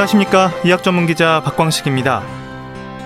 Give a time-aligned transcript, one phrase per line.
[0.00, 0.50] 안녕하십니까.
[0.64, 2.22] 의학 전문 기자 박광식입니다.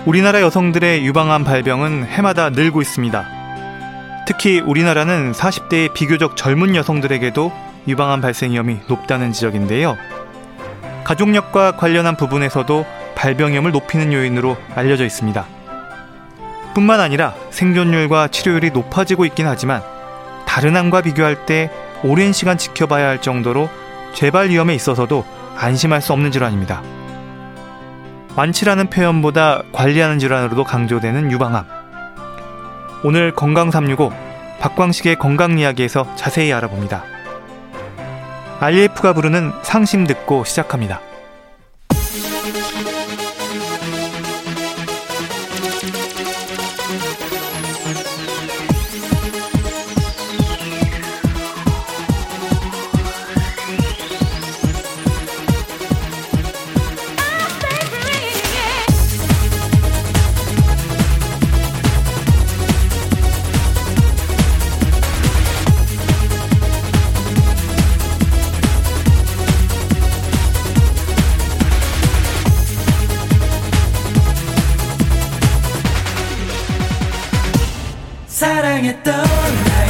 [0.07, 4.25] 우리나라 여성들의 유방암 발병은 해마다 늘고 있습니다.
[4.29, 7.53] 특히 우리나라는 40대의 비교적 젊은 여성들에게도
[7.89, 9.97] 유방암 발생 위험이 높다는 지적인데요.
[11.03, 15.45] 가족력과 관련한 부분에서도 발병 위험을 높이는 요인으로 알려져 있습니다.
[16.75, 19.83] 뿐만 아니라 생존율과 치료율이 높아지고 있긴 하지만
[20.47, 21.73] 다른 암과 비교할 때
[22.05, 23.69] 오랜 시간 지켜봐야 할 정도로
[24.15, 26.83] 재발 위험에 있어서도 안심할 수 없는 질환입니다.
[28.37, 31.65] 완치라는 표현보다 관리하는 질환으로도 강조되는 유방암.
[33.05, 34.13] 오늘 건강 365
[34.61, 37.05] 박광식의 건강 이야기에서 자세히 알아봅니다.
[38.61, 41.01] IF가 부르는 상심 듣고 시작합니다.
[78.35, 79.84] 언젠가는 다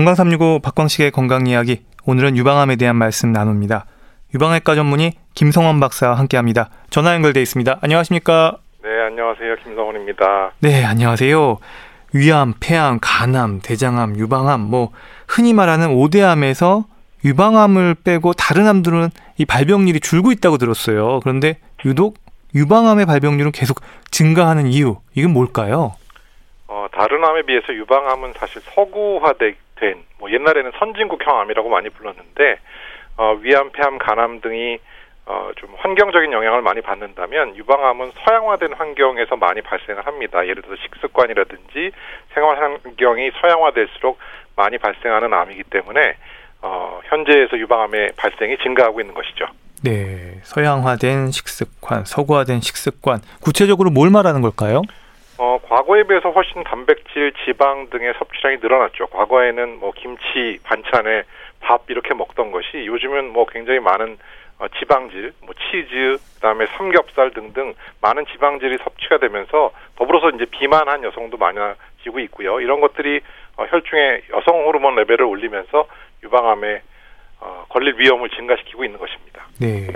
[0.00, 1.82] 건강 365 박광식의 건강 이야기.
[2.06, 3.84] 오늘은 유방암에 대한 말씀 나눕니다.
[4.34, 6.70] 유방외과 전문의 김성원 박사와 함께합니다.
[6.88, 7.80] 전화 연결돼 있습니다.
[7.82, 8.56] 안녕하십니까?
[8.82, 9.56] 네, 안녕하세요.
[9.62, 10.52] 김성원입니다.
[10.60, 11.58] 네, 안녕하세요.
[12.14, 14.90] 위암, 폐암, 간암, 대장암, 유방암, 뭐
[15.28, 16.84] 흔히 말하는 5대암에서
[17.22, 21.20] 유방암을 빼고 다른 암들은 이 발병률이 줄고 있다고 들었어요.
[21.20, 22.16] 그런데 유독
[22.54, 25.92] 유방암의 발병률은 계속 증가하는 이유, 이건 뭘까요?
[26.68, 29.34] 어, 다른 암에 비해서 유방암은 사실 서구화
[29.80, 32.58] 된, 뭐 옛날에는 선진국형 암이라고 많이 불렀는데,
[33.16, 34.78] 어, 위암, 폐암, 간암 등이
[35.26, 40.44] 어, 좀 환경적인 영향을 많이 받는다면 유방암은 서양화된 환경에서 많이 발생을 합니다.
[40.46, 41.92] 예를 들어 식습관이라든지
[42.34, 44.18] 생활 환경이 서양화될수록
[44.56, 46.16] 많이 발생하는 암이기 때문에
[46.62, 49.46] 어, 현재에서 유방암의 발생이 증가하고 있는 것이죠.
[49.82, 53.20] 네, 서양화된 식습관, 서구화된 식습관.
[53.42, 54.82] 구체적으로 뭘 말하는 걸까요?
[55.42, 59.06] 어, 과거에 비해서 훨씬 단백질, 지방 등의 섭취량이 늘어났죠.
[59.06, 61.22] 과거에는 뭐 김치, 반찬에
[61.60, 64.18] 밥 이렇게 먹던 것이 요즘은 뭐 굉장히 많은
[64.58, 67.72] 어, 지방질, 뭐 치즈, 그다음에 삼겹살 등등
[68.02, 72.60] 많은 지방질이 섭취가 되면서 더불어서 이제 비만한 여성도 많아지고 있고요.
[72.60, 73.22] 이런 것들이
[73.56, 75.86] 어, 혈중의 여성 호르몬 레벨을 올리면서
[76.22, 76.82] 유방암에
[77.40, 79.46] 어, 걸릴 위험을 증가시키고 있는 것입니다.
[79.60, 79.88] 네.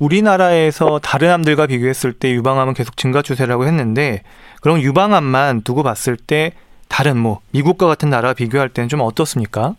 [0.00, 4.22] 우리나라에서 다른 암들과 비교했을 때 유방암은 계속 증가 추세라고 했는데
[4.60, 6.50] 그럼 유방암만 두고 봤을 때
[6.88, 9.74] 다른 뭐 미국과 같은 나라와 비교할 때는 좀 어떻습니까?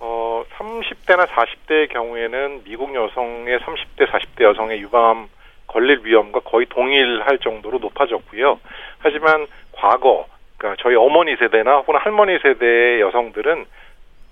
[0.00, 5.28] 어, 30대나 40대의 경우에는 미국 여성의 30대, 40대 여성의 유방암
[5.68, 8.58] 걸릴 위험과 거의 동일할 정도로 높아졌고요.
[8.98, 10.26] 하지만 과거,
[10.56, 13.66] 그러니까 저희 어머니 세대나 혹은 할머니 세대의 여성들은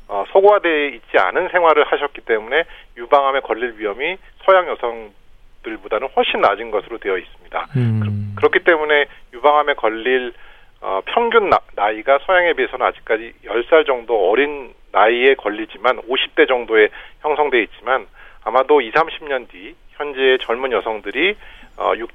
[0.08, 2.64] 어, 소고화되어 있지 않은 생활을 하셨기 때문에
[2.96, 7.66] 유방암에 걸릴 위험이 서양 여성들보다는 훨씬 낮은 것으로 되어 있습니다.
[7.76, 8.34] 음.
[8.36, 10.32] 그, 렇기 때문에 유방암에 걸릴
[10.80, 16.88] 어, 평균 나, 이가 서양에 비해서는 아직까지 10살 정도 어린 나이에 걸리지만 50대 정도에
[17.22, 18.06] 형성돼 있지만
[18.44, 21.36] 아마도 2, 30년 뒤 현재의 젊은 여성들이
[21.78, 22.12] 어, 60,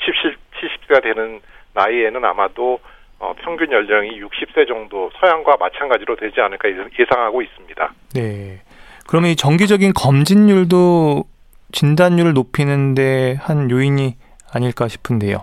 [0.54, 1.42] 70세가 되는
[1.74, 2.80] 나이에는 아마도
[3.20, 7.94] 어, 평균 연령이 60세 정도 서양과 마찬가지로 되지 않을까 예상하고 있습니다.
[8.16, 8.62] 네.
[9.08, 11.24] 그러면 이 정기적인 검진율도
[11.72, 14.16] 진단율을 높이는데 한 요인이
[14.54, 15.42] 아닐까 싶은데요.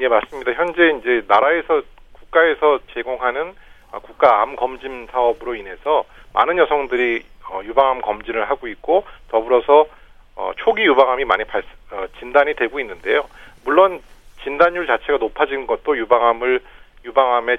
[0.00, 0.52] 예, 맞습니다.
[0.52, 1.82] 현재 이제 나라에서
[2.12, 3.54] 국가에서 제공하는
[3.90, 6.04] 아, 국가 암 검진 사업으로 인해서
[6.34, 9.86] 많은 여성들이 어, 유방암 검진을 하고 있고 더불어서
[10.36, 13.26] 어, 초기 유방암이 많이 발, 어, 진단이 되고 있는데요.
[13.64, 14.00] 물론
[14.42, 16.60] 진단율 자체가 높아진 것도 유방암을
[17.04, 17.58] 유방암의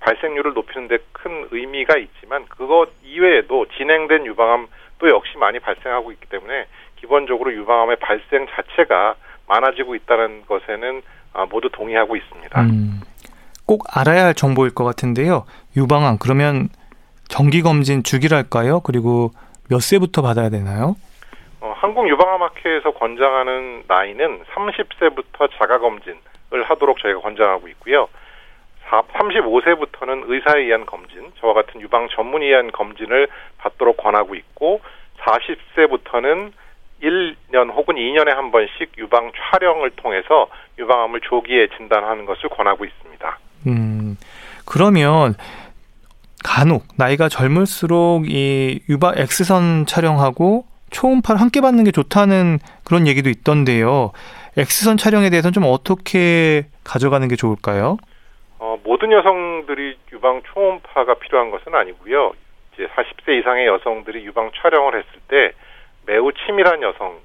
[0.00, 4.66] 발생률을 높이는 데 큰 의미가 있지만 그것 이외에도 진행된 유방암
[4.98, 6.66] 또 역시 많이 발생하고 있기 때문에
[6.96, 9.14] 기본적으로 유방암의 발생 자체가
[9.48, 11.02] 많아지고 있다는 것에는
[11.32, 12.60] 아, 모두 동의하고 있습니다.
[12.60, 13.00] 음,
[13.66, 15.46] 꼭 알아야 할 정보일 것 같은데요.
[15.76, 16.68] 유방암 그러면
[17.28, 18.80] 정기 검진 주기랄까요?
[18.80, 19.30] 그리고
[19.70, 20.96] 몇 세부터 받아야 되나요?
[21.60, 28.08] 어, 한국 유방암학회에서 권장하는 나이는 30세부터 자가 검진을 하도록 저희가 권장하고 있고요.
[29.02, 34.80] 35세부터는 의사에 의한 검진, 저와 같은 유방 전문의에 의한 검진을 받도록 권하고 있고
[35.20, 36.52] 40세부터는
[37.02, 40.48] 1년 혹은 2년에 한 번씩 유방 촬영을 통해서
[40.78, 43.38] 유방암을 조기에 진단하는 것을 권하고 있습니다.
[43.66, 44.16] 음,
[44.64, 45.34] 그러면
[46.42, 54.12] 간혹 나이가 젊을수록 이 유방 엑스선 촬영하고 초음파를 함께 받는 게 좋다는 그런 얘기도 있던데요.
[54.56, 57.96] 엑스선 촬영에 대해서는 좀 어떻게 가져가는 게 좋을까요?
[58.64, 62.32] 어, 모든 여성들이 유방 초음파가 필요한 것은 아니고요.
[62.72, 65.52] 이제 40세 이상의 여성들이 유방 촬영을 했을 때
[66.06, 67.20] 매우 치밀한 여성,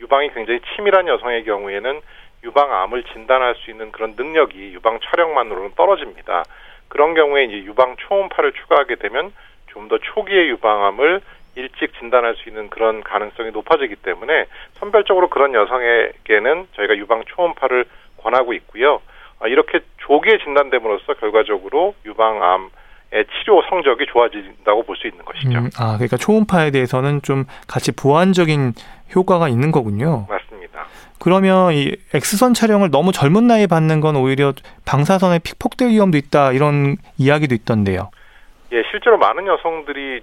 [0.00, 2.00] 유방이 굉장히 치밀한 여성의 경우에는
[2.42, 6.42] 유방암을 진단할 수 있는 그런 능력이 유방 촬영만으로는 떨어집니다.
[6.88, 9.32] 그런 경우에 이제 유방 초음파를 추가하게 되면
[9.68, 11.20] 좀 더 초기의 유방암을
[11.54, 14.46] 일찍 진단할 수 있는 그런 가능성이 높아지기 때문에
[14.80, 17.84] 선별적으로 그런 여성에게는 저희가 유방 초음파를
[18.16, 19.00] 권하고 있고요.
[19.40, 22.70] 아, 이렇게 조기에 진단됨으로써 결과적으로 유방암
[23.12, 25.58] 의 치료 성적이 좋아진다고 볼 수 있는 것이죠.
[25.58, 28.72] 음, 아, 그러니까 초음파에 대해서는 좀 같이 보완적인
[29.14, 30.26] 효과가 있는 거군요.
[30.28, 30.86] 맞습니다.
[31.20, 34.52] 그러면 이 엑스선 촬영을 너무 젊은 나이에 받는 건 오히려
[34.84, 38.10] 방사선에 픽폭될 위험도 있다 이런 이야기도 있던데요.
[38.72, 40.22] 예, 실제로 많은 여성들이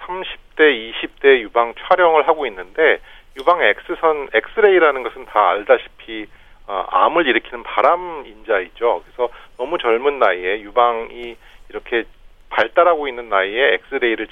[0.00, 2.98] 30대, 20대 유방 촬영을 하고 있는데
[3.38, 6.41] 유방 엑스선 엑스레이라는 것은 다 알다시피 어,
[6.88, 9.02] 암을 일으키는 발암 인자이죠.
[9.04, 11.36] 그래서 너무 젊은 나이에 유방이
[11.68, 12.04] 이렇게
[12.50, 14.28] 발달하고 있는 나이에 엑스레이를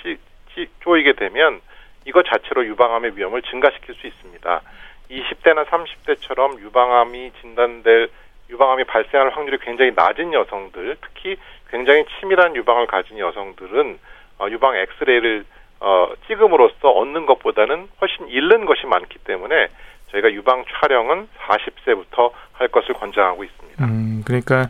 [0.80, 1.60] 쪼이게 되면
[2.06, 4.62] 이것 자체로 유방암의 위험을 증가시킬 수 있습니다.
[5.10, 8.08] 20대나 30대처럼 유방암이 진단될
[8.50, 11.36] 유방암이 발생할 확률이 굉장히 낮은 여성들, 특히
[11.70, 13.98] 굉장히 치밀한 유방을 가진 여성들은
[14.38, 15.44] 어, 유방 엑스레이를
[15.80, 19.68] 어, 찍음으로써 얻는 것보다는 훨씬 잃는 것이 많기 때문에
[20.12, 23.84] 저희가 유방 촬영은 40세부터 할 것을 권장하고 있습니다.
[23.84, 24.68] 음, 그러니까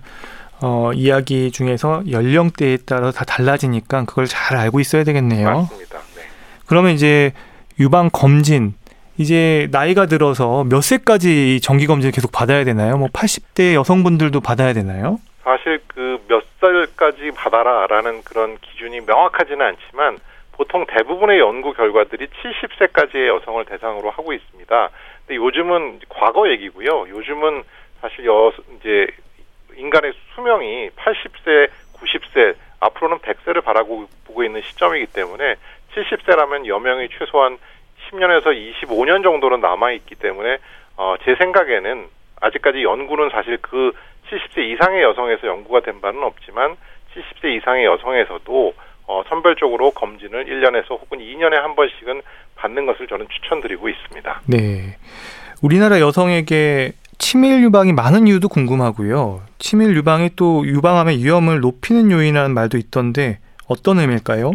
[0.63, 5.49] 어, 이야기 중에서 연령대에 따라 다 달라지니까 그걸 잘 알고 있어야 되겠네요.
[5.49, 5.99] 맞습니다.
[6.17, 6.23] 네.
[6.67, 7.33] 그러면 이제
[7.79, 8.75] 유방 검진
[9.17, 12.97] 이제 나이가 들어서 몇 세까지 정기 검진 계속 받아야 되나요?
[12.97, 15.19] 뭐 80대 여성분들도 받아야 되나요?
[15.45, 20.19] 사실 그 몇 살까지 받아라라는 그런 기준이 명확하지는 않지만
[20.53, 24.91] 보통 대부분의 연구 결과들이 70세까지의 여성을 대상으로 하고 있습니다.
[25.31, 27.07] 근데 요즘은 과거 얘기고요.
[27.09, 27.63] 요즘은
[28.01, 29.07] 사실 여 이제
[29.77, 35.55] 인간의 수명이 80세, 90세, 앞으로는 100세를 바라고 보고 있는 시점이기 때문에
[35.95, 37.59] 70세라면 여명이 최소한
[38.11, 40.59] 10년에서 25년 정도는 남아 있기 때문에
[40.97, 42.09] 어, 제 생각에는
[42.41, 43.93] 아직까지 연구는 사실 그
[44.31, 46.77] 70세 이상의 여성에서 연구가 된 바는 없지만
[47.15, 48.75] 70세 이상의 여성에서도
[49.07, 52.21] 어, 선별적으로 검진을 1년에서 혹은 2년에 한 번씩은
[52.61, 54.43] 받는 것을 저는 추천드리고 있습니다.
[54.47, 54.97] 네.
[55.63, 59.43] 우리나라 여성에게 치밀 유방이 많은 이유도 궁금하고요.
[59.59, 64.53] 치밀 유방이 또 유방암의 위험을 높이는 요인이라는 말도 있던데 어떤 의미일까요?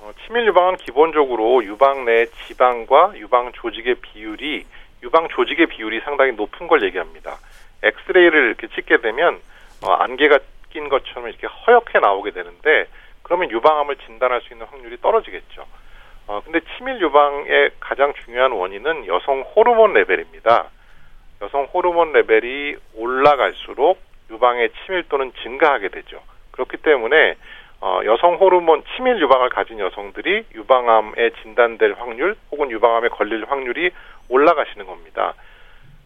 [0.00, 4.64] 어, 치밀 유방은 기본적으로 유방 내 지방과 유방 조직의 비율이
[5.02, 7.36] 유방 조직의 비율이 상당히 높은 걸 얘기합니다.
[7.82, 9.40] 엑스레이를 이렇게 찍게 되면
[9.82, 10.38] 어, 안개가
[10.72, 12.86] 낀 것처럼 이렇게 허옇게 나오게 되는데
[13.22, 15.66] 그러면 유방암을 진단할 수 있는 확률이 떨어지겠죠.
[16.26, 20.70] 어, 근데 치밀 유방의 가장 중요한 원인은 여성 호르몬 레벨입니다.
[21.42, 23.98] 여성 호르몬 레벨이 올라갈수록
[24.30, 26.22] 유방의 치밀도는 증가하게 되죠.
[26.52, 27.34] 그렇기 때문에
[27.80, 33.90] 어, 여성 호르몬 치밀 유방을 가진 여성들이 유방암에 진단될 확률 혹은 유방암에 걸릴 확률이
[34.28, 35.34] 올라가시는 겁니다.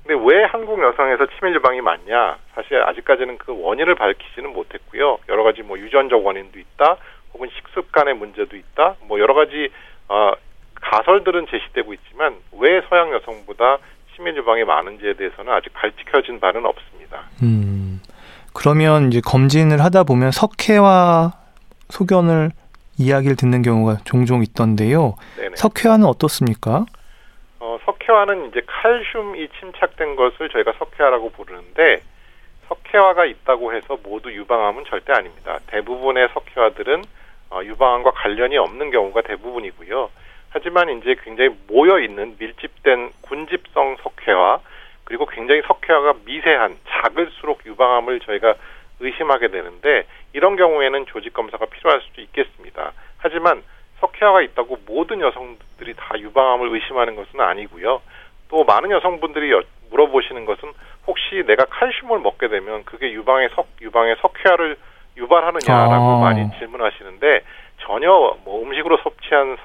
[0.06, 2.38] 근데 왜 한국 여성에서 치밀 유방이 많냐?
[2.54, 5.18] 사실 아직까지는 그 원인을 밝히지는 못했고요.
[5.28, 6.96] 여러 가지 뭐 유전적 원인도 있다,
[7.34, 9.70] 혹은 식습관의 문제도 있다, 뭐 여러 가지
[10.08, 10.32] 어,
[10.74, 13.78] 가설들은 제시되고 있지만 왜 서양 여성보다
[14.14, 17.24] 치매 유방이 많은지에 대해서는 아직 밝혀진 바는 없습니다.
[17.42, 18.00] 음,
[18.54, 21.32] 그러면 이제 검진을 하다 보면 석회화
[21.90, 22.50] 소견을
[22.98, 25.16] 이야기를 듣는 경우가 종종 있던데요.
[25.36, 25.56] 네네.
[25.56, 26.86] 석회화는 어떻습니까?
[27.60, 32.00] 어, 석회화는 이제 칼슘이 침착된 것을 저희가 석회화라고 부르는데
[32.68, 35.58] 석회화가 있다고 해서 모두 유방암은 절대 아닙니다.
[35.66, 37.04] 대부분의 석회화들은 어,
[37.64, 40.10] 유방암과 관련이 없는 경우가 대부분이고요.
[40.50, 44.60] 하지만 이제 굉장히 모여 있는 밀집된 군집성 석회화
[45.04, 48.54] 그리고 굉장히 석회화가 미세한 작을수록 유방암을 저희가
[49.00, 52.92] 의심하게 되는데 이런 경우에는 조직 검사가 필요할 수도 있겠습니다.
[53.18, 53.62] 하지만
[54.00, 58.00] 석회화가 있다고 모든 여성들이 다 유방암을 의심하는 것은 아니고요.
[58.48, 60.72] 또 많은 여성분들이 여, 물어보시는 것은
[61.06, 64.76] 혹시 내가 칼슘을 먹게 되면 그게 유방의 석 유방의 석회화를
[65.16, 66.20] 유발하느냐라고 아.
[66.20, 67.40] 많이 질문하시는데
[67.86, 68.08] 전혀
[68.44, 69.56] 뭐 음식으로 섭취한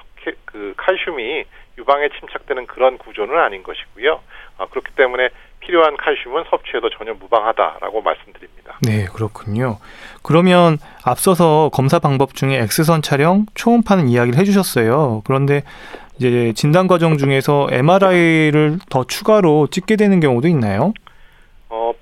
[0.44, 1.44] 그 칼슘이
[1.78, 4.20] 유방에 침착되는 그런 구조는 아닌 것이고요.
[4.58, 5.30] 아, 그렇기 때문에
[5.60, 8.78] 필요한 칼슘은 섭취해도 전혀 무방하다라고 말씀드립니다.
[8.82, 9.78] 네, 그렇군요.
[10.22, 15.22] 그러면 앞서서 검사 방법 중에 X선 촬영, 초음파는 이야기를 해주셨어요.
[15.24, 15.62] 그런데
[16.18, 20.92] 이제 진단 과정 중에서 MRI를 더 추가로 찍게 되는 경우도 있나요?
[21.68, 21.92] 어,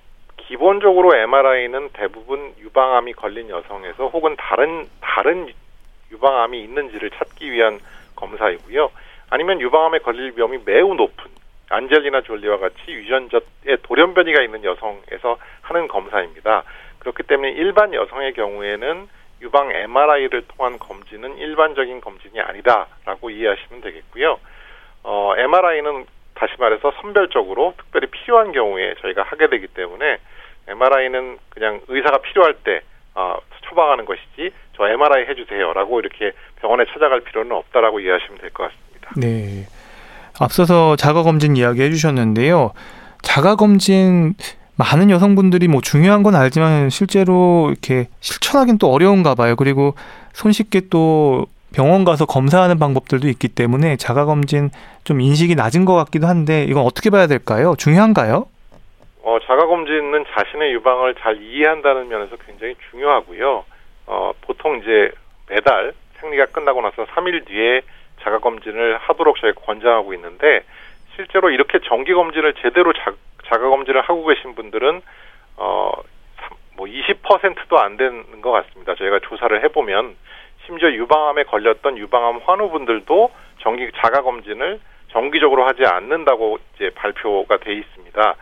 [0.50, 5.46] 기본적으로 MRI는 대부분 유방암이 걸린 여성에서 혹은 다른 다른
[6.10, 7.78] 유방암이 있는지를 찾기 위한
[8.16, 8.90] 검사이고요.
[9.30, 11.30] 아니면 유방암에 걸릴 위험이 매우 높은
[11.68, 16.64] 안젤리나 졸리와 같이 유전자에 돌연변이가 있는 여성에서 하는 검사입니다.
[16.98, 19.08] 그렇기 때문에 일반 여성의 경우에는
[19.42, 24.40] 유방 MRI를 통한 검진은 일반적인 검진이 아니다라고 이해하시면 되겠고요.
[25.04, 30.18] 어, MRI는 다시 말해서 선별적으로 특별히 필요한 경우에 저희가 하게 되기 때문에
[30.70, 32.80] MRI는 그냥 의사가 필요할 때
[33.14, 33.36] 어,
[33.68, 39.10] 처방하는 것이지 저 MRI 해주세요라고 이렇게 병원에 찾아갈 필요는 없다라고 이해하시면 될 것 같습니다.
[39.16, 39.66] 네.
[40.38, 42.72] 앞서서 자가 검진 이야기 해주셨는데요.
[43.22, 44.34] 자가 검진
[44.76, 49.56] 많은 여성분들이 뭐 중요한 건 알지만 실제로 이렇게 실천하기는 또 어려운가 봐요.
[49.56, 49.94] 그리고
[50.32, 54.70] 손쉽게 또 병원 가서 검사하는 방법들도 있기 때문에 자가 검진
[55.04, 57.74] 좀 인식이 낮은 것 같기도 한데 이건 어떻게 봐야 될까요?
[57.76, 58.46] 중요한가요?
[59.22, 63.64] 어, 자가 검진은 자신의 유방을 잘 이해한다는 면에서 굉장히 중요하고요.
[64.06, 65.12] 어, 보통 이제
[65.48, 67.82] 매달 생리가 끝나고 나서 3일 뒤에
[68.22, 70.64] 자가 검진을 하도록 저희가 권장하고 있는데
[71.16, 73.12] 실제로 이렇게 정기 검진을 제대로 자,
[73.46, 75.02] 자가 검진을 하고 계신 분들은
[75.56, 75.92] 어,
[76.76, 78.94] 뭐 20%도 안 되는 것 같습니다.
[78.94, 80.16] 저희가 조사를 해보면
[80.66, 88.36] 심지어 유방암에 걸렸던 유방암 환우분들도 정기 자가 검진을 정기적으로 하지 않는다고 이제 발표가 돼 있습니다.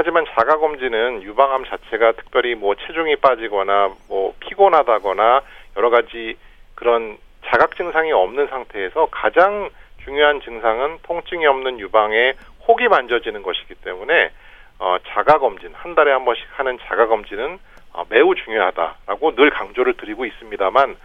[0.00, 5.42] 하지만 자가 검진은 유방암 자체가 특별히 뭐 체중이 빠지거나 뭐 피곤하다거나
[5.76, 6.38] 여러 가지
[6.74, 9.68] 그런 자각 증상이 없는 상태에서 가장
[10.02, 12.32] 중요한 증상은 통증이 없는 유방에
[12.66, 14.30] 혹이 만져지는 것이기 때문에
[14.78, 17.58] 어, 자가 검진 한 달에 한 번씩 하는 자가 검진은
[17.92, 20.96] 어, 매우 중요하다라고 늘 강조를 드리고 있습니다만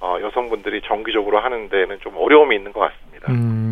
[0.00, 3.30] 어, 여성분들이 정기적으로 하는 데는 좀 어려움이 있는 것 같습니다.
[3.30, 3.67] 음,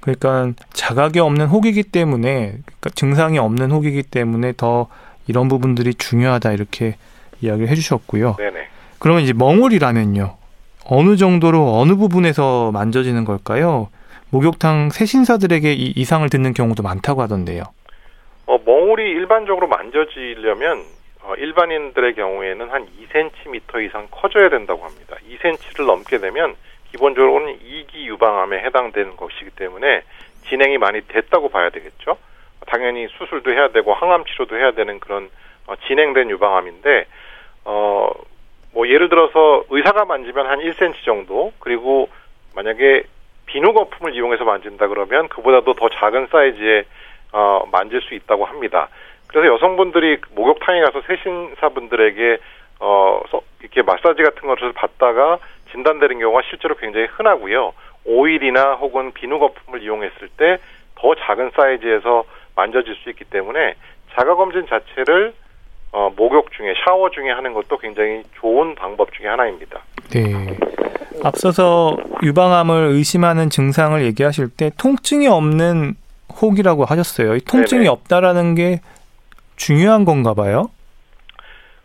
[0.00, 4.88] 그러니까 자각이 없는 혹이기 때문에 그러니까 증상이 없는 혹이기 때문에 더
[5.26, 6.96] 이런 부분들이 중요하다 이렇게
[7.42, 8.36] 이야기를 해주셨고요.
[8.38, 8.68] 네네.
[8.98, 10.36] 그러면 이제 멍울이라면요.
[10.86, 13.88] 어느 정도로 어느 부분에서 만져지는 걸까요?
[14.30, 17.64] 목욕탕 세신사들에게 이 이상을 듣는 경우도 많다고 하던데요.
[18.46, 20.84] 어, 멍울이 일반적으로 만져지려면
[21.22, 25.16] 어, 일반인들의 경우에는 한 2cm 이상 커져야 된다고 합니다.
[25.28, 26.56] 2cm를 넘게 되면
[26.92, 30.02] 기본적으로는 2기 유방암에 해당되는 것이기 때문에
[30.48, 32.18] 진행이 많이 됐다고 봐야 되겠죠.
[32.66, 35.30] 당연히 수술도 해야 되고 항암 치료도 해야 되는 그런
[35.66, 37.06] 어, 진행된 유방암인데
[37.64, 38.10] 어,
[38.72, 42.08] 뭐 예를 들어서 의사가 만지면 한 1cm 정도 그리고
[42.54, 43.04] 만약에
[43.46, 46.84] 비누 거품을 이용해서 만진다 그러면 그보다도 더 작은 사이즈의
[47.32, 48.88] 어, 만질 수 있다고 합니다.
[49.28, 52.38] 그래서 여성분들이 목욕탕에 가서 세신사분들에게
[52.80, 53.20] 어,
[53.60, 55.38] 이렇게 마사지 같은 것을 받다가
[55.72, 57.72] 진단되는 경우가 실제로 굉장히 흔하고요.
[58.04, 60.58] 오일이나 혹은 비누 거품을 이용했을 때
[61.00, 62.24] 더 작은 사이즈에서
[62.54, 63.74] 만져질 수 있기 때문에
[64.14, 65.32] 자가 검진 자체를
[65.92, 69.80] 어, 목욕 중에 샤워 중에 하는 것도 굉장히 좋은 방법 중에 하나입니다.
[70.10, 70.56] 네.
[71.24, 75.94] 앞서서 유방암을 의심하는 증상을 얘기하실 때 통증이 없는
[76.40, 77.34] 혹이라고 하셨어요.
[77.34, 77.88] 이 통증이 네네.
[77.88, 78.80] 없다라는 게
[79.56, 80.70] 중요한 건가 봐요.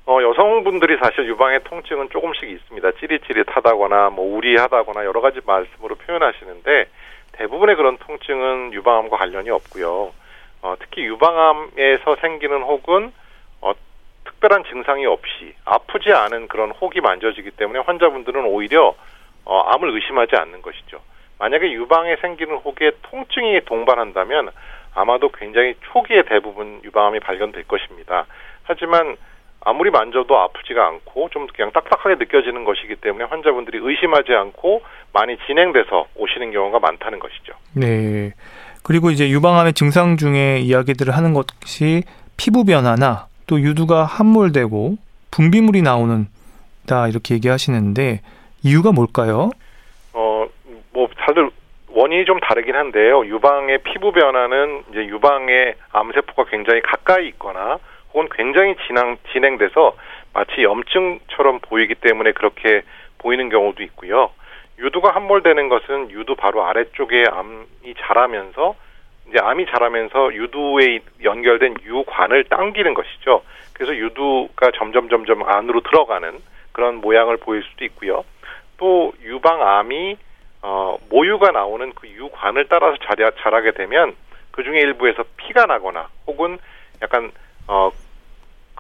[0.08, 2.92] 어, 여성분들이 사실 유방의 통증은 조금씩 있습니다.
[3.00, 6.86] 찌릿찌릿하다거나 뭐 우리하다거나 여러 가지 말씀으로 표현하시는데
[7.32, 10.14] 대부분의 그런 통증은 유방암과 관련이 없고요.
[10.62, 13.12] 어, 특히 유방암에서 생기는 혹은
[13.62, 13.74] 어,
[14.26, 18.94] 특별한 증상이 없이 아프지 않은 그런 혹이 만져지기 때문에 환자분들은 오히려
[19.44, 21.02] 어, 암을 의심하지 않는 것이죠.
[21.40, 24.52] 만약에 유방에 생기는 혹에 통증이 동반한다면
[24.94, 28.28] 아마도 굉장히 초기에 대부분 유방암이 발견될 것입니다.
[28.64, 29.18] 하지만
[29.66, 36.06] 아무리 만져도 아프지가 않고 좀 그냥 딱딱하게 느껴지는 것이기 때문에 환자분들이 의심하지 않고 많이 진행돼서
[36.16, 37.54] 오시는 경우가 많다는 것이죠.
[37.74, 38.32] 네.
[38.84, 42.04] 그리고 이제 유방암의 증상 중에 이야기들을 하는 것이
[42.38, 44.98] 피부 변화나 또 유두가 함몰되고
[45.32, 46.28] 분비물이 나오는
[46.86, 48.22] 다 이렇게 얘기하시는데
[48.64, 49.50] 이유가 뭘까요?
[50.14, 50.46] 어,
[50.94, 51.50] 뭐 다들
[51.90, 53.26] 원인이 좀 다르긴 한데요.
[53.26, 57.80] 유방의 피부 변화는 이제 유방의 암세포가 굉장히 가까이 있거나
[58.16, 59.94] 혹은 굉장히 진행, 진행돼서
[60.34, 62.84] 마치 염증처럼 보이기 때문에 그렇게
[63.18, 64.32] 보이는 경우도 있고요.
[64.80, 68.76] 유두가 함몰되는 것은 유두 바로 아래쪽에 암이 자라면서
[69.28, 73.44] 이제 암이 자라면서 유두에 연결된 유관을 당기는 것이죠.
[73.74, 76.40] 그래서 유두가 점점 점점 안으로 들어가는
[76.72, 78.24] 그런 모양을 보일 수도 있고요.
[78.78, 80.18] 또 유방암이
[80.62, 84.16] 어, 모유가 나오는 그 유관을 따라서 자라, 자라게 되면
[84.52, 86.58] 그 중에 일부에서 피가 나거나 혹은
[87.02, 87.32] 약간
[87.68, 87.92] 어,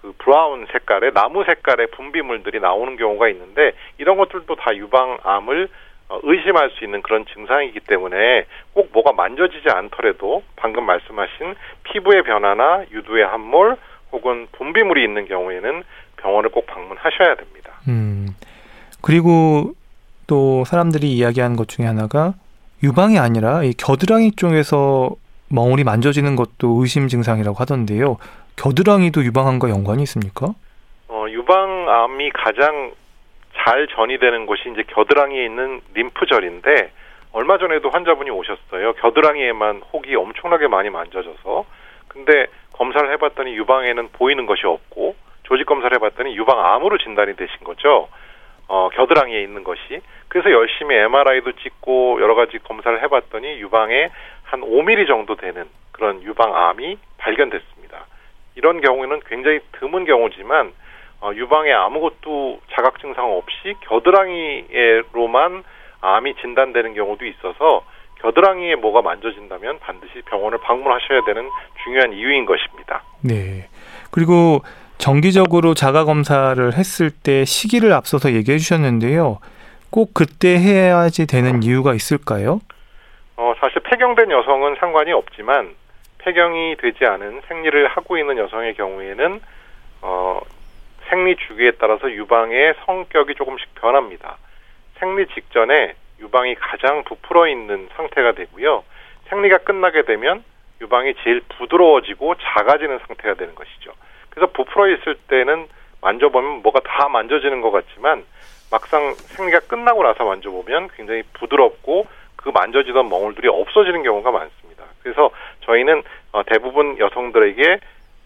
[0.06, 5.68] 그 브라운 색깔의 나무 색깔의 분비물들이 나오는 경우가 있는데 이런 것들도 다 유방암을
[6.10, 12.84] 어, 의심할 수 있는 그런 증상이기 때문에 꼭 뭐가 만져지지 않더라도 방금 말씀하신 피부의 변화나
[12.91, 13.78] 유두의 함몰
[14.12, 15.84] 혹은 분비물이 있는 경우에는
[16.18, 17.72] 병원을 꼭 방문하셔야 됩니다.
[17.88, 18.28] 음.
[19.02, 19.74] 그리고
[20.28, 22.36] 또 사람들이 이야기하는 것 중에 하나가
[22.84, 25.15] 유방이 아니라 이 겨드랑이 쪽에서
[25.50, 28.18] 멍울이 만져지는 것도 의심 증상이라고 하던데요.
[28.58, 30.48] 겨드랑이도 유방암과 연관이 있습니까?
[31.08, 32.94] 어, 유방암이 가장
[33.58, 36.91] 잘 전이되는 곳이 이제 겨드랑이에 있는 림프절인데
[37.32, 38.94] 얼마 전에도 환자분이 오셨어요.
[38.94, 41.65] 겨드랑이에만 혹이 엄청나게 많이 만져져서
[42.08, 48.08] 근데 검사를 해봤더니 유방에는 보이는 것이 없고 조직 검사를 해봤더니 유방암으로 진단이 되신 거죠.
[48.68, 50.02] 어, 겨드랑이에 있는 것이.
[50.28, 54.10] 그래서 열심히 MRI도 찍고 여러 가지 검사를 해봤더니 유방에
[54.44, 57.74] 한 5mm 정도 되는 그런 유방암이 발견됐습니다.
[58.56, 60.74] 이런 경우에는 굉장히 드문 경우지만
[61.22, 65.63] 어, 유방에 아무것도 자각 증상 없이 겨드랑이로만
[66.02, 67.86] 암이 진단되는 경우도 있어서
[68.22, 71.50] 겨드랑이에 뭐가 만져진다면 반드시 병원을 방문하셔야 되는
[71.84, 73.04] 중요한 이유인 것입니다.
[73.22, 73.68] 네.
[74.12, 74.62] 그리고
[74.98, 79.39] 정기적으로 자가 검사를 했을 때 시기를 앞서서 얘기해 주셨는데요.
[79.89, 82.60] 꼭 그때 해야지 되는 이유가 있을까요?
[83.38, 85.76] 어, 사실 폐경된 여성은 상관이 없지만
[86.25, 89.41] 폐경이 되지 않은 생리를 하고 있는 여성의 경우에는
[90.01, 90.41] 어,
[91.07, 94.38] 생리 주기에 따라서 유방의 성격이 조금씩 변합니다.
[94.97, 98.83] 생리 직전에 유방이 가장 부풀어 있는 상태가 되고요.
[99.29, 100.43] 생리가 끝나게 되면
[100.81, 103.91] 유방이 제일 부드러워지고 작아지는 상태가 되는 것이죠.
[104.31, 105.67] 그래서 부풀어 있을 때는
[106.01, 108.25] 만져보면 뭐가 다 만져지는 것 같지만
[108.71, 114.85] 막상 생리가 끝나고 나서 만져보면 굉장히 부드럽고 그 만져지던 멍울들이 없어지는 경우가 많습니다.
[115.05, 115.29] 그래서
[115.65, 117.80] 저희는 어, 대부분 여성들에게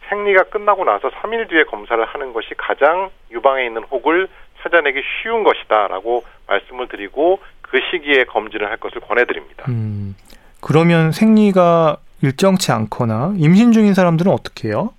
[0.09, 4.27] 생리가 끝나고 나서 3일 뒤에 검사를 하는 것이 가장 유방에 있는 혹을
[4.61, 9.65] 찾아내기 쉬운 것이다라고 말씀을 드리고 그 시기에 검진을 할 것을 권해드립니다.
[9.69, 10.15] 음,
[10.61, 14.91] 그러면 생리가 일정치 않거나 임신 중인 사람들은 어떻게 해요?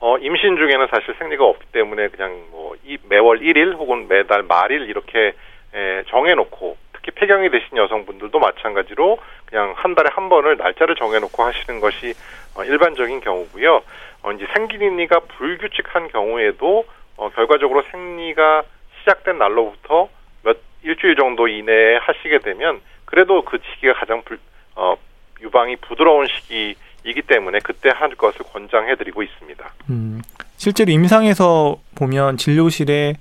[0.00, 4.88] 어, 임신 중에는 사실 생리가 없기 때문에 그냥 뭐 이, 매월 1일 혹은 매달 말일
[4.88, 5.34] 이렇게
[5.74, 11.80] 에, 정해놓고 특히 폐경이 되신 여성분들도 마찬가지로 그냥 한 달에 한 번을 날짜를 정해놓고 하시는
[11.80, 12.14] 것이
[12.56, 13.82] 어, 일반적인 경우고요.
[14.22, 16.84] 어, 이제 생리가 불규칙한 경우에도
[17.16, 18.64] 어, 결과적으로 생리가
[18.98, 20.08] 시작된 날로부터
[20.42, 24.38] 몇 일주일 정도 이내에 하시게 되면 그래도 그 시기가 가장 불,
[24.74, 24.96] 어,
[25.40, 29.64] 유방이 부드러운 시기이기 때문에 그때 할 것을 권장해드리고 있습니다.
[29.90, 30.20] 음,
[30.56, 33.14] 실제로 임상에서 보면 진료실에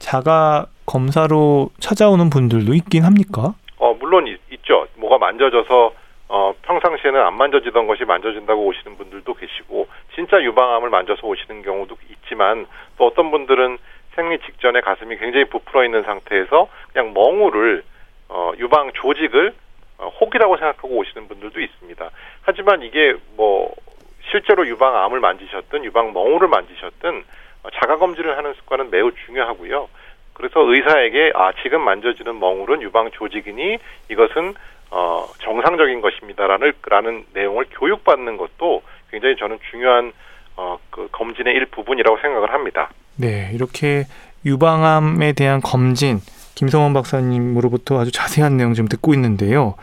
[0.00, 3.54] 자가 검사로 찾아오는 분들도 있긴 합니까?
[3.78, 5.92] 어, 물론 있, 죠 뭐가 만져져서
[6.28, 12.66] 어, 평상시에는 안 만져지던 것이 만져진다고 오시는 분들도 계시고 진짜 유방암을 만져서 오시는 경우도 있지만
[12.98, 13.78] 또 어떤 분들은
[14.16, 17.84] 생리 직전에 가슴이 굉장히 부풀어 있는 상태에서 그냥 멍울을
[18.28, 19.54] 어, 유방 조직을
[19.98, 22.10] 어, 혹이라고 생각하고 오시는 분들도 있습니다.
[22.42, 23.72] 하지만 이게 뭐
[24.30, 27.24] 실제로 유방암을 만지셨든 유방 멍울을 만지셨든
[27.62, 29.88] 어, 자가 검진을 하는 습관은 매우 중요하고요.
[30.40, 33.78] 그래서 의사에게 아 지금 만져지는 멍울은 유방 조직이니
[34.10, 34.54] 이것은
[34.90, 40.12] 어, 정상적인 것입니다라는 라는 내용을 교육받는 것도 굉장히 저는 중요한
[40.56, 42.90] 어, 그 검진의 일부분이라고 생각을 합니다.
[43.16, 44.04] 네, 이렇게
[44.44, 46.20] 유방암에 대한 검진
[46.54, 49.74] 김성원 박사님으로부터 아주 자세한 내용 좀 듣고 있는데요.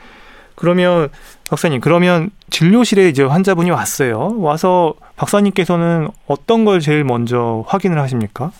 [0.56, 1.10] 그러면
[1.50, 4.39] 박사님, 그러면 진료실에 이제 환자분이 왔어요.
[4.39, 8.52] 와서 박사님께서는 어떤 걸 제일 먼저 확인을 하십니까?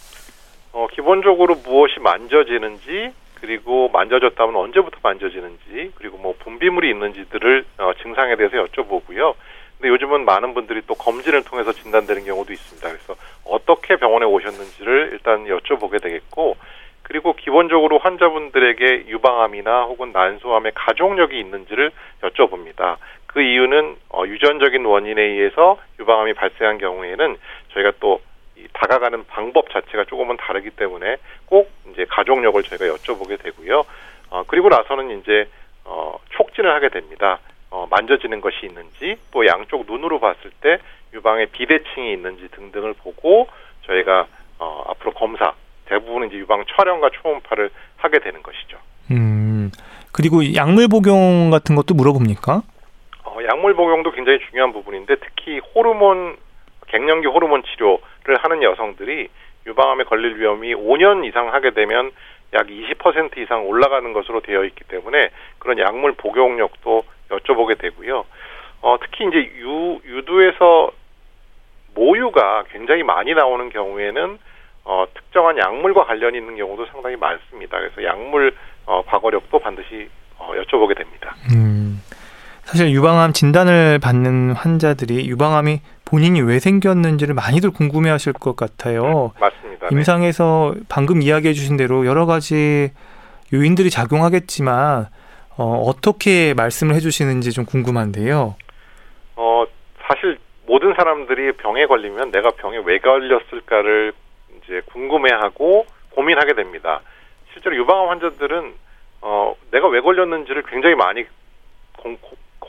[0.77, 3.11] 어, 기본적으로 무엇이 만져지는지
[3.41, 9.33] 그리고 만져졌다면 언제부터 만져지는지 그리고 뭐 분비물이 있는지들을 어, 증상에 대해서 여쭤보고요.
[9.77, 12.87] 근데 요즘은 많은 분들이 또 검진을 통해서 진단되는 경우도 있습니다.
[12.89, 16.57] 그래서 어떻게 병원에 오셨는지를 일단 여쭤보게 되겠고
[17.01, 21.89] 그리고 기본적으로 환자분들에게 유방암이나 혹은 난소암의 가족력이 있는지를
[22.21, 22.97] 여쭤봅니다.
[23.25, 27.37] 그 이유는 어, 유전적인 원인에 의해서 유방암이 발생한 경우에는
[27.73, 28.26] 저희가 또이
[28.74, 33.84] 다가가는 방법 자체가 조금은 다르기 때문에 꼭 이제 가족력을 저희가 여쭤보게 되고요.
[34.30, 35.48] 어, 그리고 나서는 이제
[35.84, 37.39] 어, 촉진을 하게 됩니다.
[37.70, 40.80] 어, 만져지는 것이 있는지 또 양쪽 눈으로 봤을 때
[41.13, 43.48] 유방에 비대칭이 있는지 등등을 보고
[43.86, 44.28] 저희가
[44.60, 45.54] 어, 앞으로 검사
[45.86, 48.78] 대부분 이제 유방 촬영과 초음파를 하게 되는 것이죠.
[49.12, 49.72] 음
[50.12, 52.62] 그리고 약물 복용 같은 것도 물어봅니까?
[53.24, 56.38] 어, 약물 복용도 굉장히 중요한 부분인데 특히 호르몬
[56.88, 58.00] 갱년기 호르몬 치료를
[58.35, 59.29] 하는 여성들이
[59.65, 62.11] 유방암에 걸릴 위험이 5년 이상 하게 되면
[62.53, 68.25] 약 20% 이상 올라가는 것으로 되어 있기 때문에 그런 약물 복용력도 여쭤보게 되고요.
[68.81, 70.91] 어, 특히 이제 유, 유두에서
[71.93, 74.37] 모유가 굉장히 많이 나오는 경우에는
[74.85, 77.77] 어, 특정한 약물과 관련이 있는 경우도 상당히 많습니다.
[77.77, 81.35] 그래서 약물 어, 방어력도 반드시 어, 여쭤보게 됩니다.
[81.53, 82.01] 음.
[82.67, 89.32] 사실 유방암 진단을 받는 환자들이 유방암이 본인이 왜 생겼는지를 많이들 궁금해하실 것 같아요.
[89.39, 89.88] 맞습니다.
[89.88, 89.95] 네.
[89.95, 92.91] 임상에서 방금 이야기해 주신 대로 여러 가지
[93.53, 95.06] 요인들이 작용하겠지만
[95.56, 98.58] 어, 어떻게 말씀을 해주시는지 좀 궁금한데요.
[99.38, 99.65] 어
[100.06, 104.12] 사실 모든 사람들이 병에 걸리면 내가 병에 왜 걸렸을까를
[104.58, 106.99] 이제 궁금해하고 고민하게 됩니다.
[107.53, 108.73] 실제로 유방암 환자들은
[109.21, 111.25] 어 내가 왜 걸렸는지를 굉장히 많이
[111.97, 112.17] 공,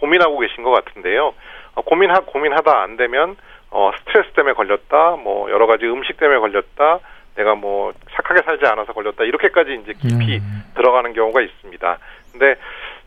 [0.01, 1.35] 고민하고 계신 것 같은데요.
[1.75, 3.37] 어, 고민하 고민하다 안 되면
[3.71, 7.01] 어 스트레스 때문에 걸렸다, 뭐 여러 가지 음식 때문에 걸렸다,
[7.37, 10.63] 내가 뭐 착하게 살지 않아서 걸렸다 이렇게까지 이제 깊이 음.
[10.75, 11.99] 들어가는 경우가 있습니다.
[12.33, 12.57] 근데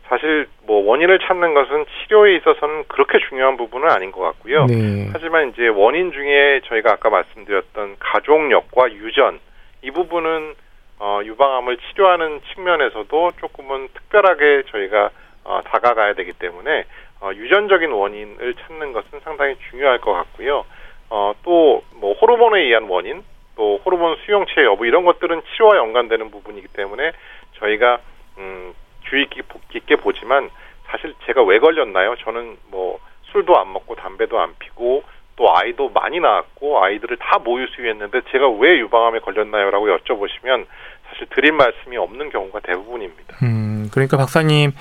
[0.08, 4.66] 사실 뭐 원인을 찾는 것은 치료에 있어서는 그렇게 중요한 부분은 아닌 것 같고요.
[4.66, 5.08] 네.
[5.12, 9.40] 하지만 이제 원인 중에 저희가 아까 말씀드렸던 가족력과 유전
[9.82, 10.54] 이 부분은
[10.98, 15.10] 어, 유방암을 치료하는 측면에서도 조금은 특별하게 저희가
[15.44, 16.84] 어, 다가가야 되기 때문에
[17.20, 20.64] 어, 유전적인 원인을 찾는 것은 상당히 중요할 것 같고요.
[21.10, 23.22] 어, 또 뭐 호르몬에 의한 원인,
[23.54, 27.12] 또 호르몬 수용체 여부 이런 것들은 치료와 연관되는 부분이기 때문에
[27.58, 27.98] 저희가
[28.38, 28.74] 음,
[29.08, 29.28] 주의
[29.70, 30.50] 깊게 보지만
[30.88, 32.16] 사실 제가 왜 걸렸나요?
[32.24, 32.98] 저는 뭐
[33.30, 35.04] 술도 안 먹고 담배도 안 피고
[35.36, 40.66] 또 아이도 많이 낳았고 아이들을 다 모유 수유했는데 제가 왜 유방암에 걸렸나요라고 여쭤보시면
[41.08, 43.36] 사실 드린 말씀이 없는 경우가 대부분입니다.
[43.42, 44.72] 음, 그러니까 박사님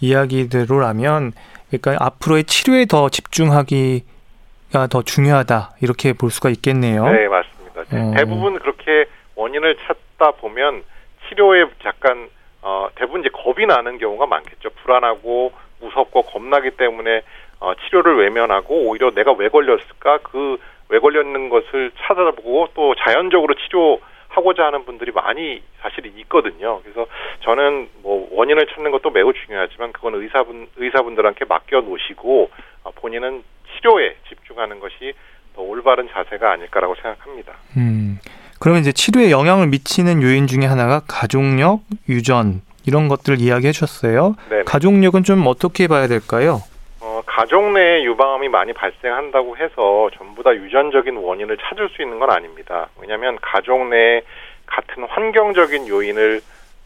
[0.00, 1.32] 이야기대로라면
[1.68, 7.08] 그러니까 앞으로의 치료에 더 집중하기가 더 중요하다 이렇게 볼 수가 있겠네요.
[7.08, 7.80] 네, 맞습니다.
[7.80, 8.14] 어.
[8.16, 10.82] 대부분 그렇게 원인을 찾다 보면
[11.28, 12.28] 치료에 약간
[12.62, 14.70] 어, 대부분 이제 겁이 나는 경우가 많겠죠.
[14.82, 17.22] 불안하고 무섭고 겁나기 때문에
[17.60, 20.58] 어, 치료를 외면하고 오히려 내가 왜 걸렸을까 그
[20.90, 26.80] 왜 걸렸는 것을 찾아보고 또 자연적으로 치료 하고자 하는 분들이 많이 사실 있거든요.
[26.82, 27.06] 그래서
[27.40, 32.50] 저는 뭐 원인을 찾는 것도 매우 중요하지만 그건 의사분 의사분들한테 맡겨 놓으시고
[32.84, 33.42] 어, 본인은
[33.76, 35.12] 치료에 집중하는 것이
[35.54, 37.52] 더 올바른 자세가 아닐까라고 생각합니다.
[37.76, 38.18] 음.
[38.58, 44.36] 그러면 이제 치료에 영향을 미치는 요인 중에 하나가 가족력, 유전 이런 것들을 이야기해 주셨어요.
[44.48, 44.62] 네.
[44.64, 46.60] 가족력은 좀 어떻게 봐야 될까요?
[47.00, 52.30] 어, 가족 내에 유방암이 많이 발생한다고 해서 전부 다 유전적인 원인을 찾을 수 있는 건
[52.30, 52.88] 아닙니다.
[53.00, 54.22] 왜냐하면 가족 내에
[54.66, 56.40] 같은 환경적인 요인을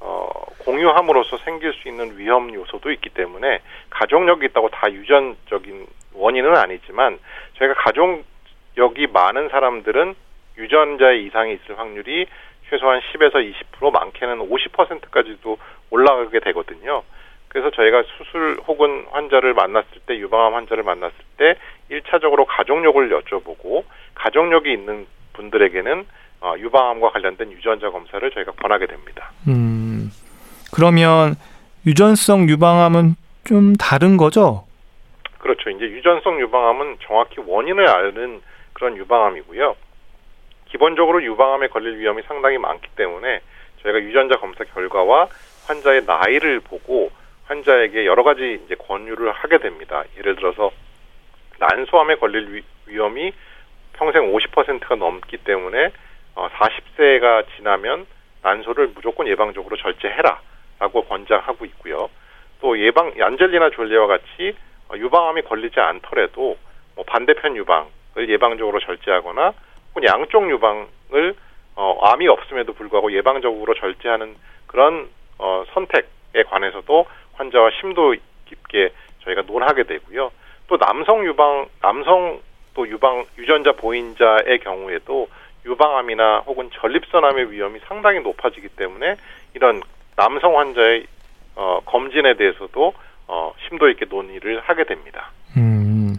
[0.06, 7.18] 어, 공유함으로써 생길 수 있는 위험 요소도 있기 때문에 가족력이 있다고 다 유전적인 원인은 아니지만
[7.54, 10.14] 저희가 가족력이 많은 사람들은
[10.58, 12.26] 유전자의 이상이 있을 확률이
[12.68, 15.56] 최소한 10에서 20% 많게는 50%까지도
[15.88, 17.02] 올라가게 되거든요.
[17.48, 21.56] 그래서 저희가 수술 혹은 환자를 만났을 때 유방암 환자를 만났을 때
[21.90, 26.06] 1차적으로 가족력을 여쭤보고 가족력이 있는 분들에게는
[26.42, 29.30] 어, 유방암과 관련된 유전자 검사를 저희가 권하게 됩니다.
[29.48, 29.83] 음.
[30.74, 31.36] 그러면
[31.86, 34.64] 유전성 유방암은 좀 다른 거죠?
[35.38, 35.70] 그렇죠.
[35.70, 39.76] 이제 유전성 유방암은 정확히 원인을 아는 그런 유방암이고요.
[40.66, 43.40] 기본적으로 유방암에 걸릴 위험이 상당히 많기 때문에
[43.84, 45.28] 저희가 유전자 검사 결과와
[45.68, 47.12] 환자의 나이를 보고
[47.44, 50.02] 환자에게 여러 가지 이제 권유를 하게 됩니다.
[50.18, 50.72] 예를 들어서
[51.60, 53.32] 난소암에 걸릴 위, 험이
[53.92, 55.92] 평생 50%가 넘기 때문에
[56.34, 58.06] 어, 40세가 지나면
[58.42, 60.40] 난소를 무조건 예방적으로 절제해라
[60.78, 62.10] 라고 권장하고 있고요.
[62.60, 64.56] 또 예방 안젤리나 졸리와 같이
[64.88, 66.56] 어, 유방암이 걸리지 않더라도
[66.94, 69.52] 뭐 반대편 유방을 예방적으로 절제하거나
[69.90, 71.34] 혹은 양쪽 유방을
[71.76, 75.08] 어, 암이 없음에도 불구하고 예방적으로 절제하는 그런
[75.38, 78.14] 어, 선택에 관해서도 환자와 심도
[78.46, 78.90] 깊게
[79.24, 80.30] 저희가 논하게 되고요.
[80.68, 82.40] 또 남성 유방 남성
[82.74, 85.28] 또 유방 유전자 보인자의 경우에도
[85.66, 89.16] 유방암이나 혹은 전립선암의 위험이 상당히 높아지기 때문에
[89.54, 89.82] 이런
[90.16, 91.06] 남성 환자의
[91.56, 92.94] 어, 검진에 대해서도
[93.26, 95.30] 어, 심도 있게 논의를 하게 됩니다.
[95.56, 96.16] 음,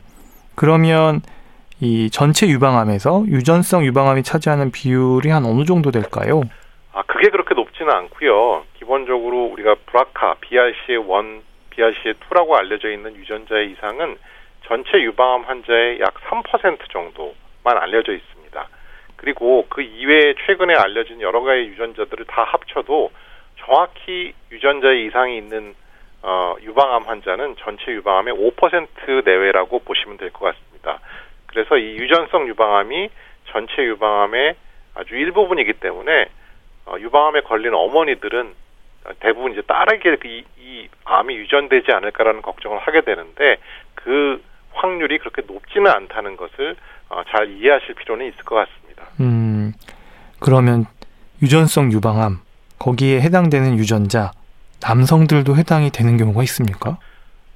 [0.56, 1.22] 그러면
[1.82, 6.42] 이 전체 유방암에서 유전성 유방암이 차지하는 비율이 한 어느 정도 될까요?
[6.94, 8.64] 아, 그게 그렇게 높지는 않고요.
[8.80, 14.18] 기본적으로 우리가 브라카, BRCA1, BRCA2라고 알려져 있는 유전자의 이상은
[14.66, 18.68] 전체 유방암 환자의 약 3% 정도만 알려져 있습니다.
[19.18, 23.12] 그리고 그 이외에 최근에 알려진 여러 가지 유전자들을 다 합쳐도
[23.66, 25.76] 정확히 유전자의 이상이 있는
[26.22, 31.00] 어, 유방암 환자는 전체 유방암의 5% 내외라고 보시면 될 것 같습니다.
[31.48, 33.10] 그래서 이 유전성 유방암이
[33.52, 34.56] 전체 유방암의
[34.96, 36.28] 아주 일부분이기 때문에
[36.86, 38.54] 어, 유방암에 걸린 어머니들은
[39.20, 43.58] 대부분 이제 딸에게 이, 이 암이 유전되지 않을까라는 걱정을 하게 되는데
[43.94, 44.42] 그
[44.74, 46.76] 확률이 그렇게 높지는 않다는 것을
[47.10, 49.06] 어, 잘 이해하실 필요는 있을 것 같습니다.
[49.20, 49.74] 음,
[50.40, 50.86] 그러면
[51.42, 52.45] 유전성 유방암
[52.80, 54.32] 거기에 해당되는 유전자
[54.82, 56.98] 남성들도 해당이 되는 경우가 있습니까?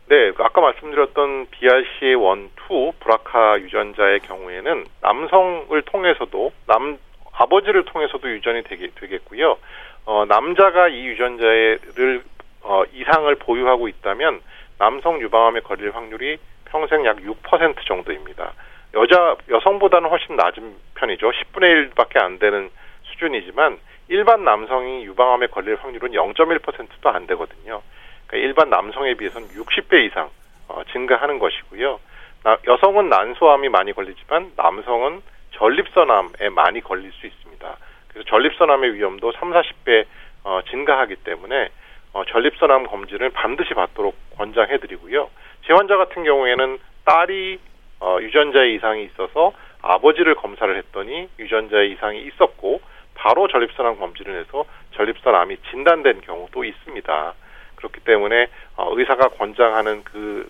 [0.10, 6.98] 네, 아까 말씀드렸던 BRCA1, 2 브라카 유전자의 경우에는 남성을 통해서도 남
[7.32, 9.58] 아버지를 통해서도 유전이 되게, 되겠고요.
[10.06, 12.24] 어, 남자가 이 유전자를
[12.62, 14.42] 어, 이상을 보유하고 있다면
[14.80, 18.54] 남성 유방암에 걸릴 확률이 평생 약 6% 정도입니다.
[18.96, 21.32] 여자 여성보다는 훨씬 낮은 편이죠.
[21.32, 22.70] 10분의 1밖에 안 되는
[23.04, 23.78] 수준이지만
[24.10, 27.82] 일반 남성이 유방암에 걸릴 확률은 0.1%도 안 되거든요.
[28.28, 30.30] 그러니까 일반 남성에 비해서는 60배 이상
[30.68, 32.00] 어, 증가하는 것이고요.
[32.44, 37.78] 나, 여성은 난소암이 많이 걸리지만 남성은 전립선암에 많이 걸릴 수 있습니다.
[38.08, 40.06] 그래서 전립선암의 위험도 3, 40배
[40.44, 41.70] 어, 증가하기 때문에
[42.14, 45.30] 어, 전립선암 검진을 반드시 받도록 권장해드리고요.
[45.66, 47.60] 제 환자 같은 경우에는 딸이
[48.00, 52.82] 어, 유전자의 이상이 있어서 아버지를 검사를 했더니 유전자의 이상이 있었고
[53.20, 54.64] 바로 전립선암 검진을 해서
[54.96, 57.34] 전립선암이 진단된 경우도 있습니다.
[57.76, 60.50] 그렇기 때문에 어, 의사가 권장하는 그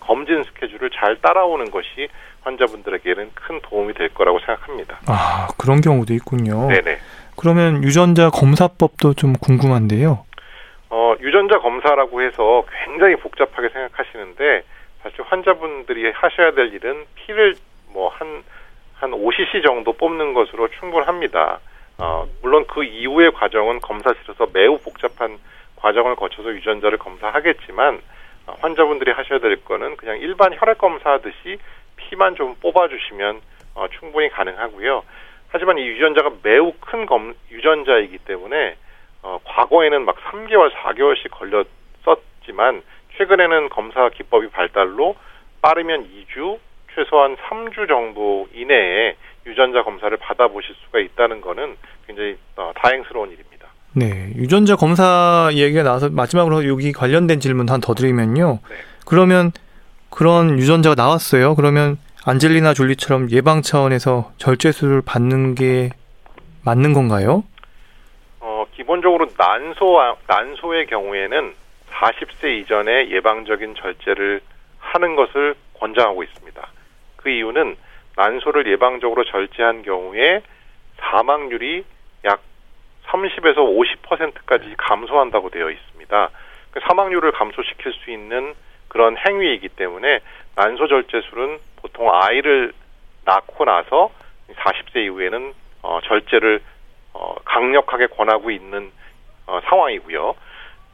[0.00, 2.08] 검진 스케줄을 잘 따라오는 것이
[2.42, 4.98] 환자분들에게는 큰 도움이 될 거라고 생각합니다.
[5.06, 6.68] 아, 그런 경우도 있군요.
[6.68, 6.98] 네네.
[7.36, 10.24] 그러면 유전자 검사법도 좀 궁금한데요.
[10.90, 14.62] 어, 유전자 검사라고 해서 굉장히 복잡하게 생각하시는데
[15.02, 17.54] 사실 환자분들이 하셔야 될 일은 피를
[17.92, 18.42] 뭐 한
[19.00, 21.60] 한 5cc 정도 뽑는 것으로 충분합니다.
[22.00, 25.38] 어, 물론 그 이후의 과정은 검사실에서 매우 복잡한
[25.76, 28.00] 과정을 거쳐서 유전자를 검사하겠지만
[28.46, 31.58] 어, 환자분들이 하셔야 될 거는 그냥 일반 혈액 검사하듯이
[31.96, 33.40] 피만 좀 뽑아주시면
[33.74, 35.02] 어, 충분히 가능하고요.
[35.48, 38.76] 하지만 이 유전자가 매우 큰 검, 유전자이기 때문에
[39.22, 42.82] 어, 과거에는 막 3개월, 4개월씩 걸렸었지만
[43.16, 45.16] 최근에는 검사 기법이 발달로
[45.62, 46.58] 빠르면 2주,
[46.94, 49.16] 최소한 3주 정도 이내에
[49.48, 53.66] 유전자 검사를 받아보실 수가 있다는 것은 굉장히 어, 다행스러운 일입니다.
[53.94, 58.58] 네, 유전자 검사 얘기가 나와서 마지막으로 여기 관련된 질문 한 더 드리면요.
[58.68, 58.76] 네.
[59.06, 59.50] 그러면
[60.10, 61.54] 그런 유전자가 나왔어요.
[61.54, 65.90] 그러면 안젤리나 졸리처럼 예방 차원에서 절제술을 받는 게
[66.64, 67.44] 맞는 건가요?
[68.40, 71.54] 어, 기본적으로 난소 난소의 경우에는
[71.90, 74.40] 40세 이전에 예방적인 절제를
[74.78, 76.68] 하는 것을 권장하고 있습니다.
[77.16, 77.76] 그 이유는
[78.18, 80.42] 난소를 예방적으로 절제한 경우에
[80.98, 81.84] 사망률이
[82.24, 82.40] 약
[83.06, 86.30] 30에서 50%까지 감소한다고 되어 있습니다.
[86.72, 88.54] 그 사망률을 감소시킬 수 있는
[88.88, 90.18] 그런 행위이기 때문에
[90.56, 92.72] 난소 절제술은 보통 아이를
[93.24, 94.10] 낳고 나서
[94.52, 96.60] 40세 이후에는 어, 절제를
[97.12, 98.90] 어, 강력하게 권하고 있는
[99.46, 100.34] 어, 상황이고요.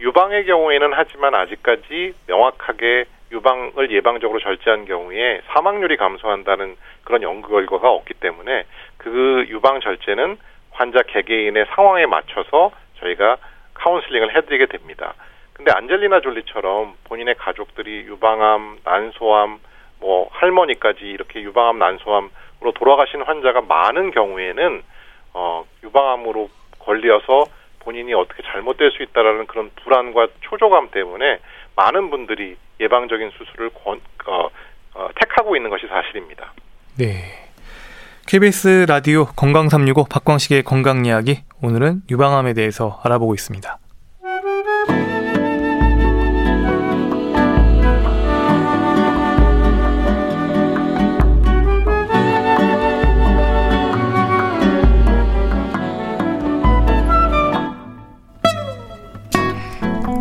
[0.00, 8.14] 유방의 경우에는 하지만 아직까지 명확하게 유방을 예방적으로 절제한 경우에 사망률이 감소한다는 그런 연구 결과가 없기
[8.14, 8.64] 때문에
[8.96, 10.38] 그 유방 절제는
[10.70, 12.70] 환자 개개인의 상황에 맞춰서
[13.00, 13.36] 저희가
[13.74, 15.14] 카운슬링을 해드리게 됩니다.
[15.52, 19.58] 근데 안젤리나 졸리처럼 본인의 가족들이 유방암, 난소암,
[20.00, 24.82] 뭐 할머니까지 이렇게 유방암, 난소암으로 돌아가신 환자가 많은 경우에는
[25.34, 27.46] 어 유방암으로 걸려서
[27.80, 31.38] 본인이 어떻게 잘못될 수 있다라는 그런 불안과 초조감 때문에
[31.76, 34.48] 많은 분들이 예방적인 수술을 권, 어,
[34.94, 36.52] 어, 택하고 있는 것이 사실입니다.
[36.96, 37.44] 네.
[38.26, 43.78] KBS 라디오 건강 365 박광식의 건강 이야기 오늘은 유방암에 대해서 알아보고 있습니다.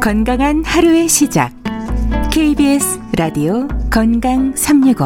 [0.01, 1.62] 건강한 하루의 시작.
[2.33, 5.05] KBS 라디오 건강 365.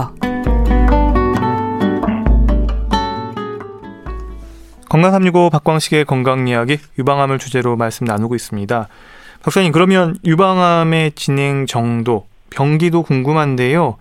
[4.89, 8.87] 건강 365 박광식의 건강 이야기 유방암을 주제로 말씀 나누고 있습니다.
[9.43, 13.97] 박사님 그러면 유방암의 진행 정도, 병기도 궁금한데요.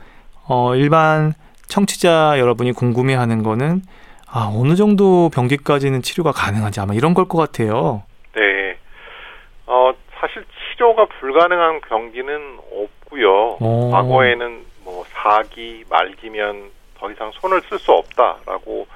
[0.49, 1.35] 어, 일반
[1.67, 3.83] 청취자 여러분이 궁금해하는 거는
[4.31, 8.05] 아, 어느 정도 병기까지는 치료가 가능한지 아마 이런 걸 것 같아요.
[8.37, 8.79] 네.
[9.67, 10.45] 어, 사실
[10.77, 12.59] 치료가 불가능한 병기는
[13.07, 13.59] 없고요.
[13.61, 13.91] 오.
[13.91, 18.87] 과거에는 뭐 4기, 말기면 더 이상 손을 쓸 수 없다라고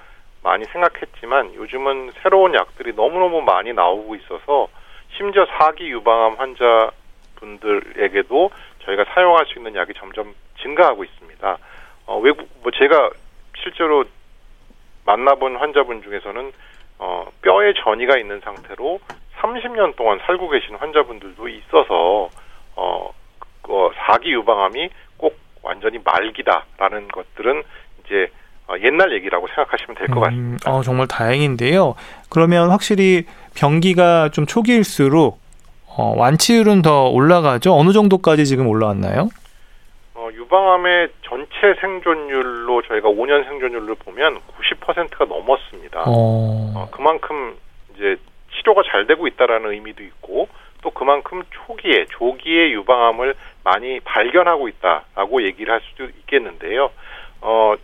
[0.42, 4.68] 많이 생각했지만 요즘은 새로운 약들이 너무너무 많이 나오고 있어서
[5.16, 6.90] 심지어 4기 유방암 환자
[7.36, 8.50] 분들에게도
[8.84, 11.58] 저희가 사용할 수 있는 약이 점점 증가하고 있습니다.
[12.06, 13.10] 어, 외국 뭐 제가
[13.62, 14.04] 실제로
[15.04, 16.52] 만나본 환자분 중에서는
[16.98, 19.00] 어, 뼈에 전이가 있는 상태로
[19.40, 22.28] 30년 동안 살고 계신 환자분들도 있어서
[22.76, 23.10] 어,
[23.70, 27.62] 그 4기 유방암이 꼭 완전히 말기다라는 것들은
[28.04, 28.28] 이제
[28.66, 30.70] 어, 옛날 얘기라고 생각하시면 될 것 같습니다.
[30.70, 31.94] 음, 어, 정말 다행인데요.
[32.28, 35.40] 그러면 확실히 병기가 좀 초기일수록
[35.86, 37.74] 어, 완치율은 더 올라가죠.
[37.76, 39.28] 어느 정도까지 지금 올라왔나요?
[40.14, 46.00] 어, 유방암의 전체 생존율로 저희가 5년 생존율을 보면 90%가 넘었습니다.
[46.00, 47.56] 어, 어, 그만큼
[47.94, 48.16] 이제
[48.56, 50.48] 치료가 잘 되고 있다라는 의미도 있고
[50.82, 56.90] 또 그만큼 초기에 조기에 유방암을 많이 발견하고 있다라고 얘기를 할 수도 있겠는데요.
[57.40, 57.74] 어,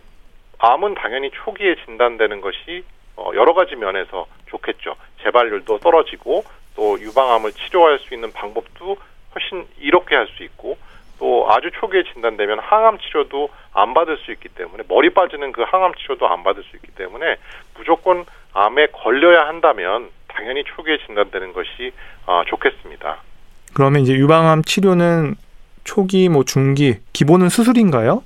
[0.59, 2.83] 암은 당연히 초기에 진단되는 것이
[3.15, 4.95] 어, 여러 가지 면에서 좋겠죠.
[5.23, 6.43] 재발률도 떨어지고
[6.75, 8.97] 또 유방암을 치료할 수 있는 방법도
[9.35, 10.77] 훨씬 이롭게 할 수 있고
[11.19, 15.93] 또 아주 초기에 진단되면 항암 치료도 안 받을 수 있기 때문에 머리 빠지는 그 항암
[15.95, 17.37] 치료도 안 받을 수 있기 때문에
[17.75, 21.91] 무조건 암에 걸려야 한다면 당연히 초기에 진단되는 것이
[22.27, 23.17] 어, 좋겠습니다.
[23.73, 25.35] 그러면 이제 유방암 치료는
[25.87, 28.21] 초기, 뭐 중기, 기본은 수술인가요?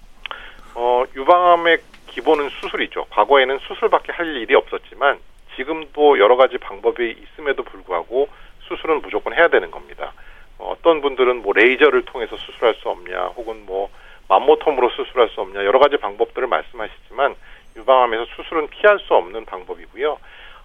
[0.74, 3.06] 어, 유방암의 기본은 수술이죠.
[3.12, 5.20] 과거에는 수술밖에 할 일이 없었지만
[5.56, 8.28] 지금도 여러 가지 방법이 있음에도 불구하고
[8.68, 10.12] 수술은 무조건 해야 되는 겁니다.
[10.58, 13.90] 어, 어떤 분들은 뭐 레이저를 통해서 수술할 수 없냐, 혹은 뭐
[14.28, 17.36] 맘모톰으로 수술할 수 없냐 여러 가지 방법들을 말씀하시지만
[17.78, 20.18] 유방암에서 수술은 피할 수 없는 방법이고요.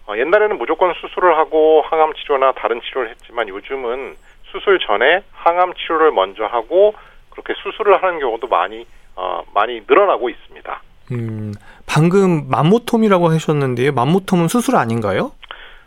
[0.06, 4.16] 어, 옛날에는 무조건 수술을 하고 항암 치료나 다른 치료를 했지만 요즘은
[4.50, 6.94] 수술 전에 항암 치료를 먼저 하고
[7.30, 10.82] 그렇게 수술을 하는 경우도 많이 어, 많이 늘어나고 있습니다.
[11.12, 11.52] 음,
[11.86, 13.92] 방금 맘모톰이라고 하셨는데요.
[13.92, 15.32] 맘모톰은 수술 아닌가요?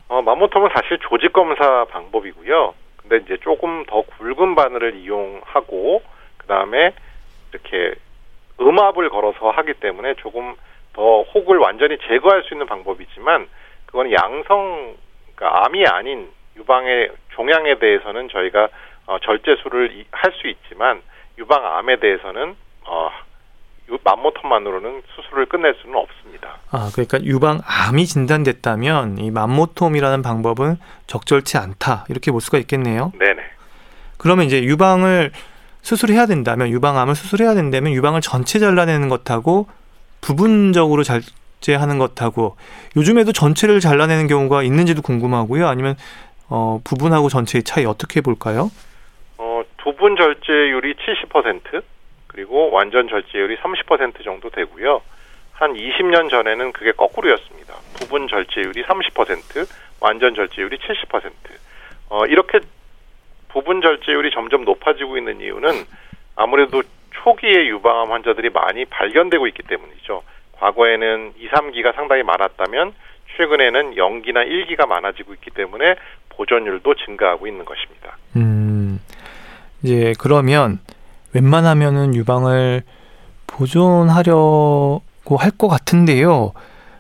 [0.08, 2.74] 어, 맘모톰은 사실 조직 검사 방법이고요.
[2.98, 6.02] 근데 이제 조금 더 굵은 바늘을 이용하고
[6.38, 6.94] 그 다음에
[7.52, 7.96] 이렇게
[8.60, 10.56] 음압을 걸어서 하기 때문에 조금
[10.94, 13.48] 더 혹을 완전히 제거할 수 있는 방법이지만
[13.86, 14.96] 그건 양성
[15.36, 16.30] 그러니까 암이 아닌
[16.60, 18.70] 유방의 종양에 대해서는 저희가
[19.08, 21.02] 어, 절제술을 할 수 있지만
[21.38, 22.56] 유방암에 대해서는
[22.86, 23.10] 어,
[24.04, 26.58] 맘모톰만으로는 수술을 끝낼 수는 없습니다.
[26.70, 33.12] 아, 그러니까 유방암이 진단됐다면 이 맘모톰이라는 방법은 적절치 않다 이렇게 볼 수가 있겠네요.
[33.18, 33.42] 네네.
[34.18, 35.32] 그러면 이제 유방을
[35.82, 39.68] 수술해야 된다면 유방암을 수술해야 된다면 유방을 전체 잘라내는 것하고
[40.22, 42.58] 부분적으로 절제하는 것하고
[42.96, 45.68] 요즘에도 전체를 잘라내는 경우가 있는지도 궁금하고요.
[45.68, 45.96] 아니면
[46.50, 48.72] 어, 부분하고 전체의 차이 어떻게 볼까요?
[49.38, 51.84] 어, 부분 절제율이 70%
[52.28, 55.02] 그리고 완전 절제율이 30% 정도 되고요.
[55.54, 57.74] 한 20년 전에는 그게 거꾸로였습니다.
[58.00, 59.68] 부분 절제율이 30%,
[60.00, 61.32] 완전 절제율이 70%.
[62.10, 62.60] 어, 이렇게
[63.50, 65.70] 부분 절제율이 점점 높아지고 있는 이유는
[66.36, 66.82] 아무래도
[67.12, 70.24] 초기에 유방암 환자들이 많이 발견되고 있기 때문이죠.
[70.54, 72.94] 과거에는 2, 3기가 상당히 많았다면
[73.36, 75.96] 최근에는 0기나 1기가 많아지고 있기 때문에
[76.40, 78.18] 보존율도 증가하고 있는 것입니다.
[78.38, 79.00] 음,
[79.84, 80.80] 이제 그러면
[81.34, 82.84] 웬만하면은 유방을
[83.46, 85.02] 보존하려고
[85.38, 86.54] 할 것 같은데요.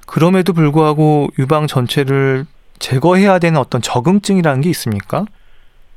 [0.05, 2.43] 그럼에도 불구하고 유방 전체를
[2.79, 5.23] 제거해야 되는 어떤 적응증이라는 게 있습니까?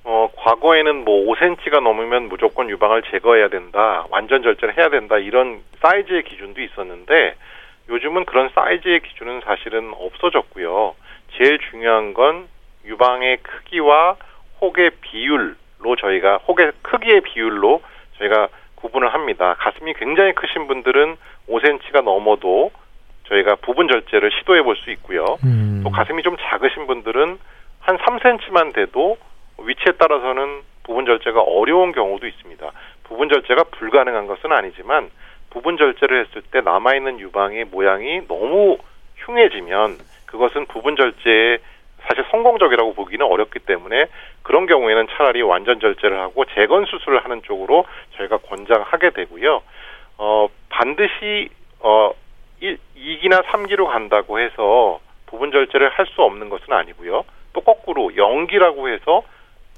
[0.04, 6.24] 어, 과거에는 뭐 5cm가 넘으면 무조건 유방을 제거해야 된다, 완전 절제를 해야 된다, 이런 사이즈의
[6.24, 7.34] 기준도 있었는데,
[7.88, 10.94] 요즘은 그런 사이즈의 기준은 사실은 없어졌고요.
[11.36, 12.48] 제일 중요한 건
[12.84, 14.16] 유방의 크기와
[14.60, 17.82] 혹의 비율로 저희가, 혹의 크기의 비율로
[18.18, 19.54] 저희가 구분을 합니다.
[19.58, 21.16] 가슴이 굉장히 크신 분들은
[21.48, 22.70] 5cm가 넘어도
[23.28, 25.24] 저희가 부분 절제를 시도해 볼 수 있고요.
[25.44, 25.80] 음.
[25.84, 27.38] 또 가슴이 좀 작으신 분들은
[27.80, 29.16] 한 3cm만 돼도
[29.58, 32.70] 위치에 따라서는 부분 절제가 어려운 경우도 있습니다.
[33.04, 35.10] 부분 절제가 불가능한 것은 아니지만
[35.50, 38.78] 부분 절제를 했을 때 남아 있는 유방의 모양이 너무
[39.16, 41.58] 흉해지면 그것은 부분 절제에
[42.08, 44.06] 사실 성공적이라고 보기는 어렵기 때문에
[44.42, 47.84] 그런 경우에는 차라리 완전 절제를 하고 재건 수술을 하는 쪽으로
[48.16, 49.62] 저희가 권장하게 되고요.
[50.18, 51.48] 어, 반드시
[51.80, 52.12] 어
[52.60, 57.24] 1, 2기나 3기로 간다고 해서 부분 절제를 할 수 없는 것은 아니고요.
[57.52, 59.22] 또 거꾸로 연기라고 해서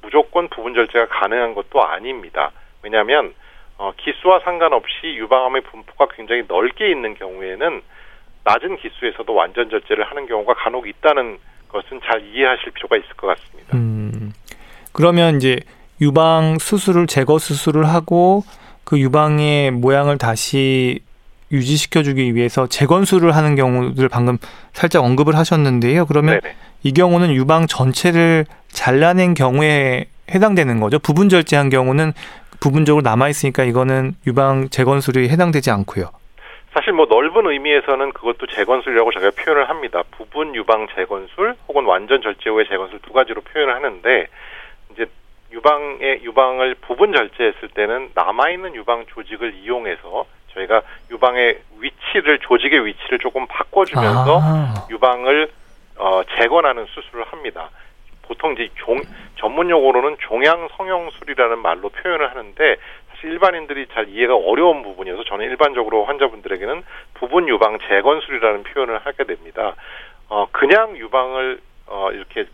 [0.03, 2.51] 무조건 부분 절제가 가능한 것도 아닙니다.
[2.83, 3.35] 왜냐하면
[3.79, 7.83] 어, 기수와 상관없이 유방암의 분포가 굉장히 넓게 있는 경우에는
[8.45, 11.39] 낮은 기수에서도 완전 절제를 하는 경우가 간혹 있다는
[11.75, 13.77] 것은 잘 이해하실 필요가 있을 것 같습니다.
[13.77, 14.33] 음,
[14.93, 15.61] 그러면 이제
[16.01, 18.45] 유방 수술을 제거 수술을 하고
[18.85, 21.01] 그 유방의 모양을 다시
[21.51, 24.39] 유지시켜주기 위해서 재건술을 하는 경우들 방금
[24.73, 26.07] 살짝 언급을 하셨는데요.
[26.07, 26.55] 그러면 네네.
[26.85, 30.99] 이 경우는 유방 전체를 잘라낸 경우에 해당되는 거죠.
[30.99, 32.13] 부분 절제한 경우는
[32.61, 36.11] 부분적으로 남아 있으니까 이거는 유방 재건술이 해당되지 않고요.
[36.75, 40.03] 사실 뭐 넓은 의미에서는 그것도 재건술이라고 저희가 표현을 합니다.
[40.11, 44.27] 부분 유방 재건술 혹은 완전 절제 후의 재건술 두 가지로 표현을 하는데
[44.93, 45.07] 이제
[45.53, 53.21] 유방의 유방을 부분 절제했을 때는 남아 있는 유방 조직을 이용해서 저희가 유방의 위치를 조직의 위치를
[53.21, 54.87] 조금 바꿔주면서 아.
[54.91, 55.49] 유방을
[55.97, 57.71] 어, 재건하는 수술을 합니다.
[58.23, 59.01] 보통 이제 종,
[59.37, 62.77] 전문 용어로는 종양 성형술이라는 말로 표현을 하는데
[63.25, 66.83] 일반인들이 잘 이해가 어려운 부분이어서 저는 일반적으로 환자분들에게는
[67.15, 69.75] 부분 유방 재건술이라는 표현을 하게 됩니다.
[70.29, 72.47] 어, 그냥 유방을 어, 이렇게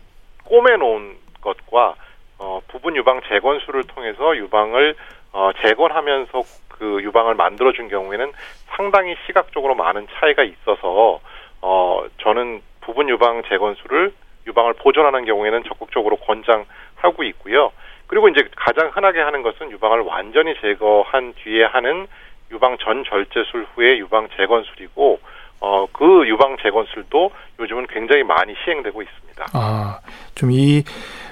[0.43, 1.95] 꼬매 놓은 것과
[2.39, 4.95] 어, 부분 유방 재건술을 통해서 유방을
[5.33, 8.31] 어, 재건하면서 그 유방을 만들어준 경우에는
[8.67, 11.19] 상당히 시각적으로 많은 차이가 있어서
[11.61, 14.13] 어, 저는 부분 유방 재건술을
[14.47, 17.71] 유방을 보존하는 경우에는 적극적으로 권장하고 있고요.
[18.11, 22.07] 그리고 이제 가장 흔하게 하는 것은 유방을 완전히 제거한 뒤에 하는
[22.51, 25.19] 유방 전 절제술 후에 유방 재건술이고
[25.61, 29.45] 어, 그 유방 재건술도 요즘은 굉장히 많이 시행되고 있습니다.
[29.53, 29.99] 아,
[30.35, 30.83] 좀 이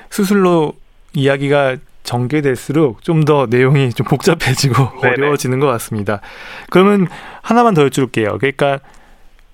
[0.09, 0.71] 수술로
[1.13, 5.13] 이야기가 전개될수록 좀 더 내용이 좀 복잡해지고 네네.
[5.17, 6.21] 어려워지는 것 같습니다.
[6.69, 7.07] 그러면
[7.41, 8.37] 하나만 더 여쭐게요.
[8.37, 8.79] 그러니까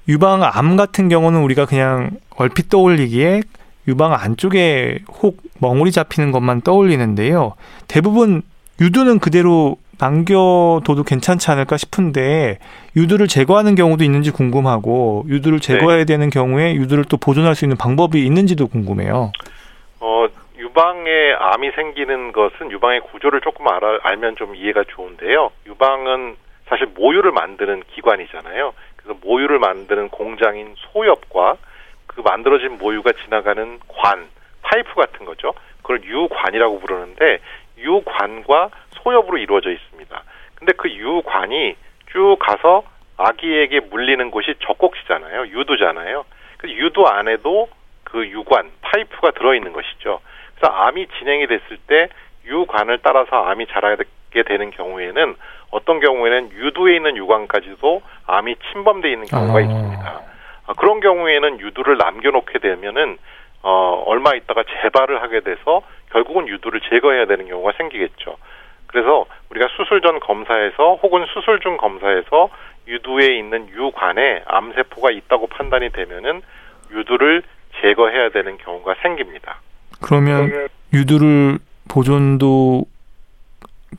[0.07, 3.41] 유방암 같은 경우는 우리가 그냥 얼핏 떠올리기에
[3.88, 7.54] 유방 안쪽에 혹 멍울이 잡히는 것만 떠올리는데요.
[7.88, 8.42] 대부분
[8.82, 12.60] 유두는 그대로 남겨둬도 괜찮지 않을까 싶은데
[12.96, 16.06] 유두를 제거하는 경우도 있는지 궁금하고 유두를 제거해야 네.
[16.06, 19.32] 되는 경우에 유두를 또 보존할 수 있는 방법이 있는지도 궁금해요.
[20.02, 20.28] 어,
[20.58, 25.52] 유방에 암이 생기는 것은 유방의 구조를 조금 알아, 알면 좀 이해가 좋은데요.
[25.68, 26.36] 유방은
[26.68, 28.74] 사실 모유를 만드는 기관이잖아요.
[28.98, 31.58] 그래서 모유를 만드는 공장인 소엽과
[32.16, 34.28] 그 만들어진 모유가 지나가는 관,
[34.61, 35.53] 파이프 같은 거죠.
[35.82, 37.39] 그걸 유관이라고 부르는데
[37.78, 40.24] 유관과 소엽으로 이루어져 있습니다.
[40.55, 41.76] 근데 그 유관이
[42.11, 42.84] 쭉 가서
[43.18, 45.47] 아기에게 물리는 곳이 젖꼭지잖아요.
[45.47, 46.26] 유두잖아요.
[46.57, 47.70] 그 유두 안에도
[48.05, 50.22] 그그 유관, 파이프가 들어있는 것이죠.
[50.55, 52.07] 그래서 암이 진행이 됐을 때
[52.45, 55.36] 유관을 따라서 암이 자라게 되는 경우에는
[55.72, 59.61] 어떤 경우에는 유두에 있는 유관까지도 암이 침범돼 있는 경우가 아.
[59.61, 60.35] 있습니다.
[60.68, 63.18] 아, 그런 경우에는 유두를 남겨놓게 되면은
[63.61, 68.38] 어, 얼마 있다가 재발을 하게 돼서 결국은 유두를 제거해야 되는 경우가 생기겠죠.
[68.88, 72.49] 그래서 우리가 수술 전 검사에서 혹은 수술 중 검사에서
[72.88, 76.41] 유두에 있는 유관에 암세포가 있다고 판단이 되면은
[76.91, 77.43] 유두를
[77.82, 79.59] 제거해야 되는 경우가 생깁니다.
[80.01, 81.57] 그러면 유두를
[81.89, 82.86] 보존도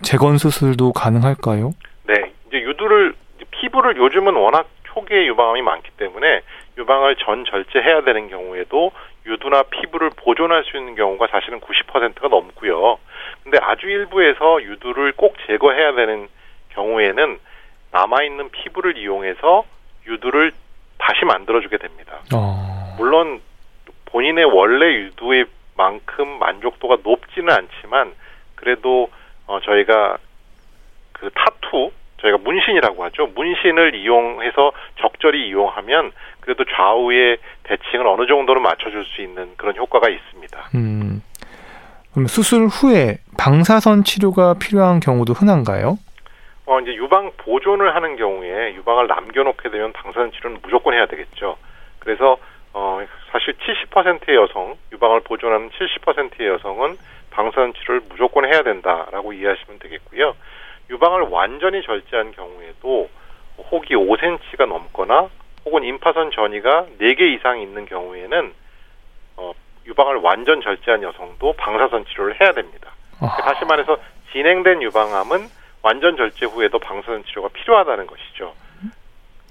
[0.03, 1.73] 재건 수술도 가능할까요?
[2.07, 3.15] 네, 이제 유두를
[3.51, 6.43] 피부를 요즘은 워낙 초기에 유방암이 많기 때문에
[6.77, 8.93] 유방을 전 절제해야 되는 경우에도
[9.25, 12.99] 유두나 피부를 보존할 수 있는 경우가 사실은 90%가 넘고요.
[13.43, 16.29] 근데 아주 일부에서 유두를 꼭 제거해야 되는
[16.71, 17.39] 경우에는
[17.93, 19.65] 남아 있는 피부를 이용해서
[20.07, 20.53] 유두를
[20.99, 22.21] 다시 만들어주게 됩니다.
[22.35, 22.95] 어.
[22.99, 23.41] 물론
[24.07, 25.47] 본인의 원래 유두의
[25.77, 28.15] 만큼 만족도가 높지는 않지만
[28.55, 29.11] 그래도
[29.47, 30.19] 어 저희가
[31.13, 33.27] 그 타투 저희가 문신이라고 하죠.
[33.35, 40.71] 문신을 이용해서 적절히 이용하면 그래도 좌우의 대칭을 어느 정도는 맞춰줄 수 있는 그런 효과가 있습니다.
[40.75, 41.23] 음.
[42.13, 45.99] 그럼 수술 후에 방사선 치료가 필요한 경우도 흔한가요?
[46.65, 51.57] 어 이제 유방 보존을 하는 경우에 유방을 남겨놓게 되면 방사선 치료는 무조건 해야 되겠죠.
[51.99, 52.39] 그래서
[52.73, 53.01] 어
[53.31, 56.97] 사실 70%의 여성 유방을 보존하는 70%의 여성은
[57.31, 60.35] 방사선 치료를 무조건 해야 된다라고 이해하시면 되겠고요.
[60.91, 63.09] 유방을 완전히 절제한 경우에도
[63.71, 65.29] 혹이 5cm가 넘거나
[65.65, 68.53] 혹은 임파선 전이가 4개 이상 있는 경우에는
[69.37, 69.53] 어,
[69.87, 72.93] 유방을 완전 절제한 여성도 방사선 치료를 해야 됩니다.
[73.21, 73.97] 아, 다시 말해서
[74.33, 75.49] 진행된 유방암은
[75.83, 78.55] 완전 절제 후에도 방사선 치료가 필요하다는 것이죠.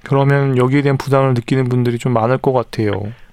[0.07, 2.91] 그러면 여기에 대한 부담을 느끼는 분들이 좀 많을 것 같아요.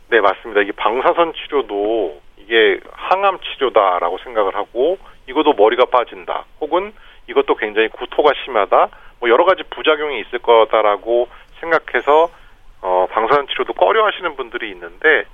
[0.09, 0.63] 네, 맞습니다.
[0.63, 4.99] 이게 방사선 치료도 이게 항암 치료다라고 생각을 하고
[5.29, 6.45] 이것도 머리가 빠진다.
[6.61, 6.93] 혹은
[7.29, 8.89] 이것도 굉장히 구토가 심하다.
[9.20, 11.29] 뭐 여러 가지 부작용이 있을 거다라고
[11.61, 12.31] 생각해서
[12.81, 15.25] 어, 방사선 치료도 꺼려 하시는 분들이 있는데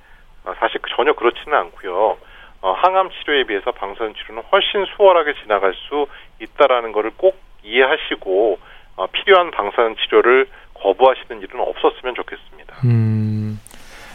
[0.45, 2.17] 어, 사실 전혀 그렇지는 않고요.
[2.61, 6.07] 어, 항암 치료에 비해서 방사선 치료는 훨씬 수월하게 지나갈 수
[6.39, 8.59] 있다라는 것을 꼭 이해하시고
[8.97, 12.75] 어, 필요한 방사선 치료를 거부하시는 일은 없었으면 좋겠습니다.
[12.85, 13.59] 음.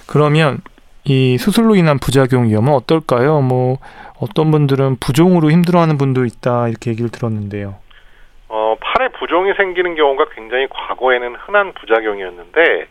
[0.06, 0.58] 그러면
[1.06, 3.42] 이 수술로 인한 부작용 위험은 어떨까요?
[3.42, 3.76] 뭐
[4.18, 7.76] 어떤 분들은 부종으로 힘들어하는 분도 있다 이렇게 얘기를 들었는데요.
[8.48, 12.86] 어, 팔에 부종이 생기는 경우가 굉장히 과거에는 흔한 부작용이었는데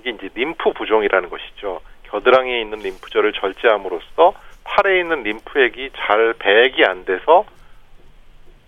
[0.00, 1.80] 이게 이제 림프 부종이라는 것이죠.
[2.10, 4.34] 겨드랑이에 있는 림프절을 절제함으로써
[4.64, 7.44] 팔에 있는 림프액이 잘 배액이 안 돼서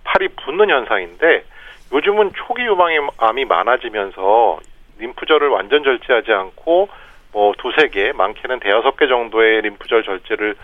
[0.04, 1.44] 팔이 붓는 현상인데
[1.92, 4.60] 요즘은 초기 유방암이 많아지면서
[4.98, 6.88] 림프절을 완전 절제하지 않고
[7.34, 10.54] 뭐 두세 개, 많게는 대여섯 개 정도의 림프절 절제를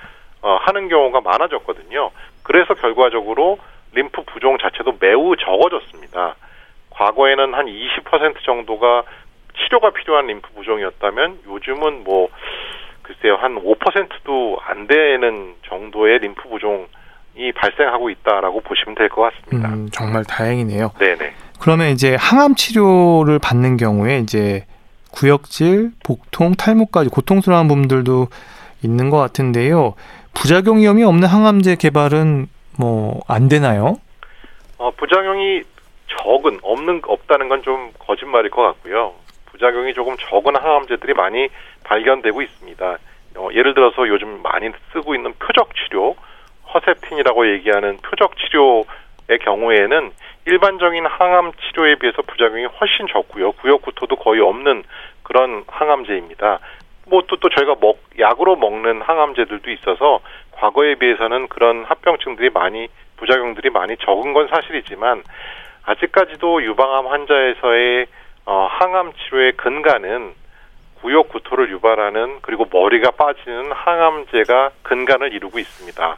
[0.40, 2.10] 어, 하는 경우가 많아졌거든요.
[2.44, 3.58] 그래서 결과적으로
[3.92, 6.36] 림프 부종 자체도 매우 적어졌습니다.
[6.90, 9.02] 과거에는 한 20% 정도가
[9.58, 12.28] 치료가 필요한 림프 부종이었다면 요즘은 뭐
[13.02, 19.68] 글쎄요 한 5%도 안 되는 정도의 림프 부종이 발생하고 있다라고 보시면 될 것 같습니다.
[19.70, 20.92] 음, 정말 다행이네요.
[21.00, 21.34] 네네.
[21.60, 24.64] 그러면 이제 항암 치료를 받는 경우에 이제
[25.12, 28.28] 구역질, 복통, 탈모까지 고통스러운 부분들도
[28.82, 29.94] 있는 것 같은데요.
[30.34, 32.46] 부작용 위험이 없는 항암제 개발은
[32.78, 33.96] 뭐 안 되나요?
[34.78, 35.62] 어, 부작용이
[36.08, 39.14] 적은 없는 없다는 건 좀 거짓말일 것 같고요.
[39.46, 41.48] 부작용이 조금 적은 항암제들이 많이
[41.84, 42.98] 발견되고 있습니다.
[43.36, 46.16] 어, 예를 들어서 요즘 많이 쓰고 있는 표적 치료,
[46.72, 50.10] 허세핀이라고 얘기하는 표적 치료의 경우에는
[50.46, 53.52] 일반적인 항암 치료에 비해서 부작용이 훨씬 적고요.
[53.52, 54.84] 구역 구토도 거의 없는
[55.22, 56.58] 그런 항암제입니다.
[57.06, 60.20] 뭐 또 또 저희가 먹 약으로 먹는 항암제들도 있어서
[60.52, 65.22] 과거에 비해서는 그런 합병증들이 많이 부작용들이 많이 적은 건 사실이지만
[65.84, 68.06] 아직까지도 유방암 환자에서의
[68.46, 70.34] 어, 항암 치료의 근간은
[71.00, 76.16] 구역 구토를 유발하는 그리고 머리가 빠지는 항암제가 근간을 이루고 있습니다.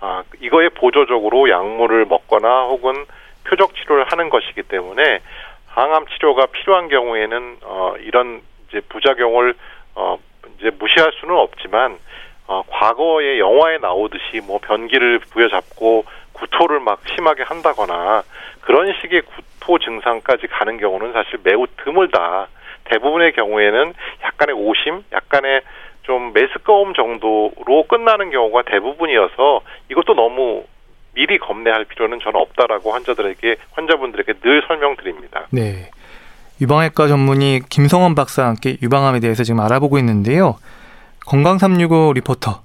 [0.00, 3.06] 아, 이거에 보조적으로 약물을 먹거나 혹은
[3.44, 5.20] 표적 치료를 하는 것이기 때문에
[5.66, 9.54] 항암 치료가 필요한 경우에는 어, 이런 이제 부작용을
[9.94, 10.18] 어,
[10.58, 11.98] 이제 무시할 수는 없지만
[12.46, 18.22] 어, 과거에 영화에 나오듯이 뭐 변기를 부여잡고 구토를 막 심하게 한다거나
[18.62, 22.48] 그런 식의 구토 증상까지 가는 경우는 사실 매우 드물다.
[22.84, 25.62] 대부분의 경우에는 약간의 오심, 약간의
[26.02, 30.64] 좀 메스꺼움 정도로 끝나는 경우가 대부분이어서 이것도 너무
[31.14, 35.46] 미리 겁내할 필요는 저는 없다라고 환자들에게 환자분들에게 늘 설명드립니다.
[35.50, 35.90] 네.
[36.60, 40.56] 유방외과 전문의 김성원 박사와 함께 유방암에 대해서 지금 알아보고 있는데요.
[41.26, 42.63] 건강 365 리포터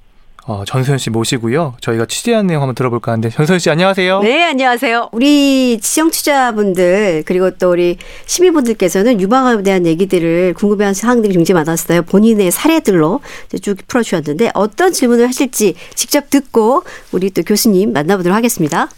[0.50, 1.76] 어, 전소연 씨 모시고요.
[1.80, 4.22] 저희가 취재한 내용 한번 들어볼까 하는데 전소연 씨 안녕하세요.
[4.22, 5.10] 네, 안녕하세요.
[5.12, 12.02] 우리 시청 투자분들 그리고 또 우리 시민분들께서는 유방암에 대한 얘기들을 궁금해하는 사항들이 굉장히 많았어요.
[12.02, 13.20] 본인의 사례들로
[13.62, 16.82] 쭉 풀어주셨는데 어떤 질문을 하실지 직접 듣고
[17.12, 18.90] 우리 또 교수님 만나보도록 하겠습니다.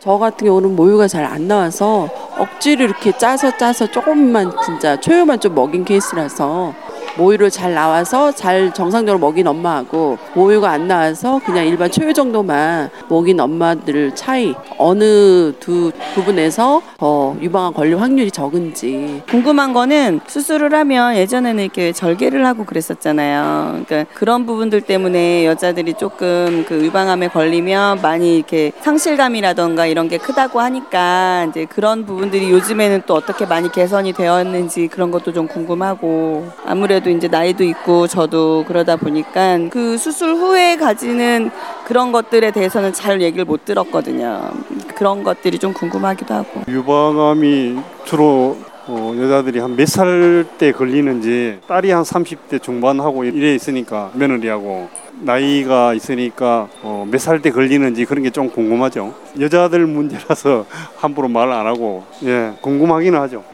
[0.00, 2.08] 저 같은 경우는 모유가 잘 안 나와서
[2.38, 6.74] 억지로 이렇게 짜서 짜서 조금만 진짜 초유만 좀 먹인 케이스라서
[7.16, 13.38] 모유를 잘 나와서 잘 정상적으로 먹인 엄마하고 모유가 안 나와서 그냥 일반 초유 정도만 먹인
[13.40, 14.54] 엄마들 차이.
[14.78, 19.22] 어느 두 부분에서 더 유방암 걸릴 확률이 적은지.
[19.28, 23.84] 궁금한 거는 수술을 하면 예전에는 이렇게 절개를 하고 그랬었잖아요.
[23.86, 30.60] 그러니까 그런 부분들 때문에 여자들이 조금 그 유방암에 걸리면 많이 이렇게 상실감이라던가 이런 게 크다고
[30.60, 36.48] 하니까 이제 그런 부분들이 요즘에는 또 어떻게 많이 개선이 되었는지 그런 것도 좀 궁금하고.
[36.64, 41.50] 아무래도 이제 나이도 있고 저도 그러다 보니까 그 수술 후에 가지는
[41.86, 44.50] 그런 것들에 대해서는 잘 얘기를 못 들었거든요.
[44.94, 46.60] 그런 것들이 좀 궁금하기도 하고.
[46.68, 48.56] 유방암이 주로
[48.88, 54.88] 어, 여자들이 한 몇 살 때 걸리는지 딸이 한 30대 중반하고 이래 있으니까 며느리하고
[55.20, 59.14] 나이가 있으니까 어, 몇 살 때 걸리는지 그런 게 좀 궁금하죠.
[59.38, 63.44] 여자들 문제라서 함부로 말 안 하고 예 궁금하기는 하죠.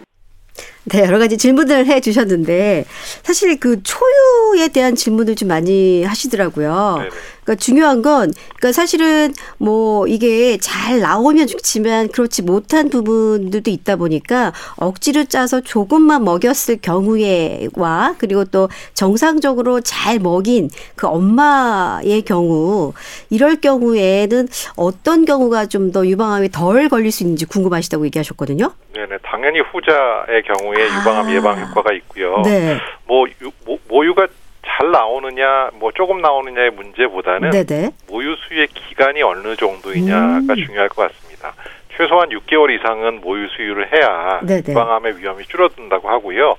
[0.89, 2.85] 네, 여러 가지 질문을 해 주셨는데
[3.23, 6.97] 사실 그 초유에 대한 질문을 좀 많이 하시더라고요.
[6.99, 7.11] 네네.
[7.45, 14.53] 그러니까 중요한 건 그러니까 사실은 뭐 이게 잘 나오면 좋지만 그렇지 못한 부분들도 있다 보니까
[14.77, 22.93] 억지로 짜서 조금만 먹였을 경우에와 그리고 또 정상적으로 잘 먹인 그 엄마의 경우
[23.31, 28.73] 이럴 경우에는 어떤 경우가 좀 더 유방암이 덜 걸릴 수 있는지 궁금하시다고 얘기하셨거든요.
[28.99, 29.19] 네네.
[29.23, 31.01] 당연히 후자의 경우에 아.
[31.01, 32.43] 유방암 예방 효과가 있고요.
[32.45, 32.77] 네.
[33.07, 34.27] 뭐 유, 모, 모유가
[34.67, 37.91] 잘 나오느냐, 뭐 조금 나오느냐의 문제보다는 네네.
[38.09, 40.55] 모유 수유의 기간이 어느 정도이냐가 음.
[40.67, 41.55] 중요할 것 같습니다.
[41.97, 44.65] 최소한 6개월 이상은 모유 수유를 해야 네네.
[44.69, 46.57] 유방암의 위험이 줄어든다고 하고요.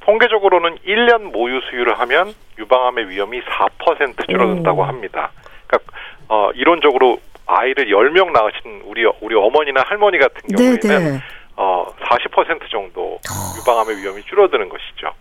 [0.00, 4.84] 통계적으로는 1년 모유 수유를 하면 유방암의 위험이 4% 줄어든다고 오.
[4.84, 5.30] 합니다.
[5.66, 5.92] 그러니까
[6.28, 11.20] 어, 이론적으로 아이를 10명 낳으신 우리 우리 어머니나 할머니 같은 경우에는 네네.
[11.56, 13.18] 어, 40% 정도
[13.60, 15.12] 유방암의 위험이 줄어드는 것이죠.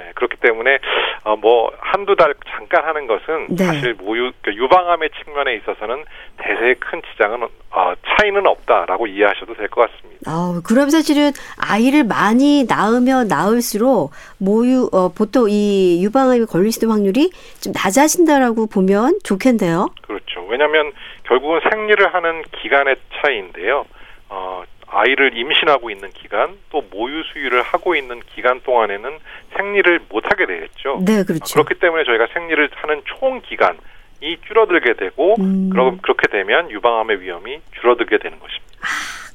[0.00, 0.78] 예, 그렇기 때문에
[1.24, 3.64] 어, 뭐 한두 달 잠깐 하는 것은 네.
[3.64, 6.04] 사실 모유 그 유방암의 측면에 있어서는
[6.36, 10.30] 대세에 큰 지장은 어, 차이는 없다라고 이해하셔도 될 것 같습니다.
[10.30, 17.30] 아, 그럼 사실은 아이를 많이 낳으면 낳을수록 모유 어, 보통 이수 있는 확률이
[17.60, 19.88] 좀 낮아진다라고 보면 좋겠네요.
[20.02, 20.46] 그렇죠.
[20.48, 20.92] 왜냐하면
[21.24, 23.84] 결국은 생리를 하는 기간의 차이인데요.
[24.30, 29.18] 어, 아이를 임신하고 있는 기간 또 모유 수유를 하고 있는 기간 동안에는
[29.56, 31.02] 생리를 못 하게 되겠죠.
[31.04, 31.54] 네, 그렇죠.
[31.54, 33.76] 그렇기 때문에 저희가 생리를 하는 총 기간
[34.20, 35.70] 이 줄어들게 되고 음.
[35.70, 38.68] 그러, 그렇게 되면 유방암의 위험이 줄어들게 되는 것입니다.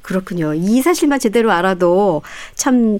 [0.02, 0.52] 그렇군요.
[0.52, 2.20] 이 사실만 제대로 알아도
[2.54, 2.98] 참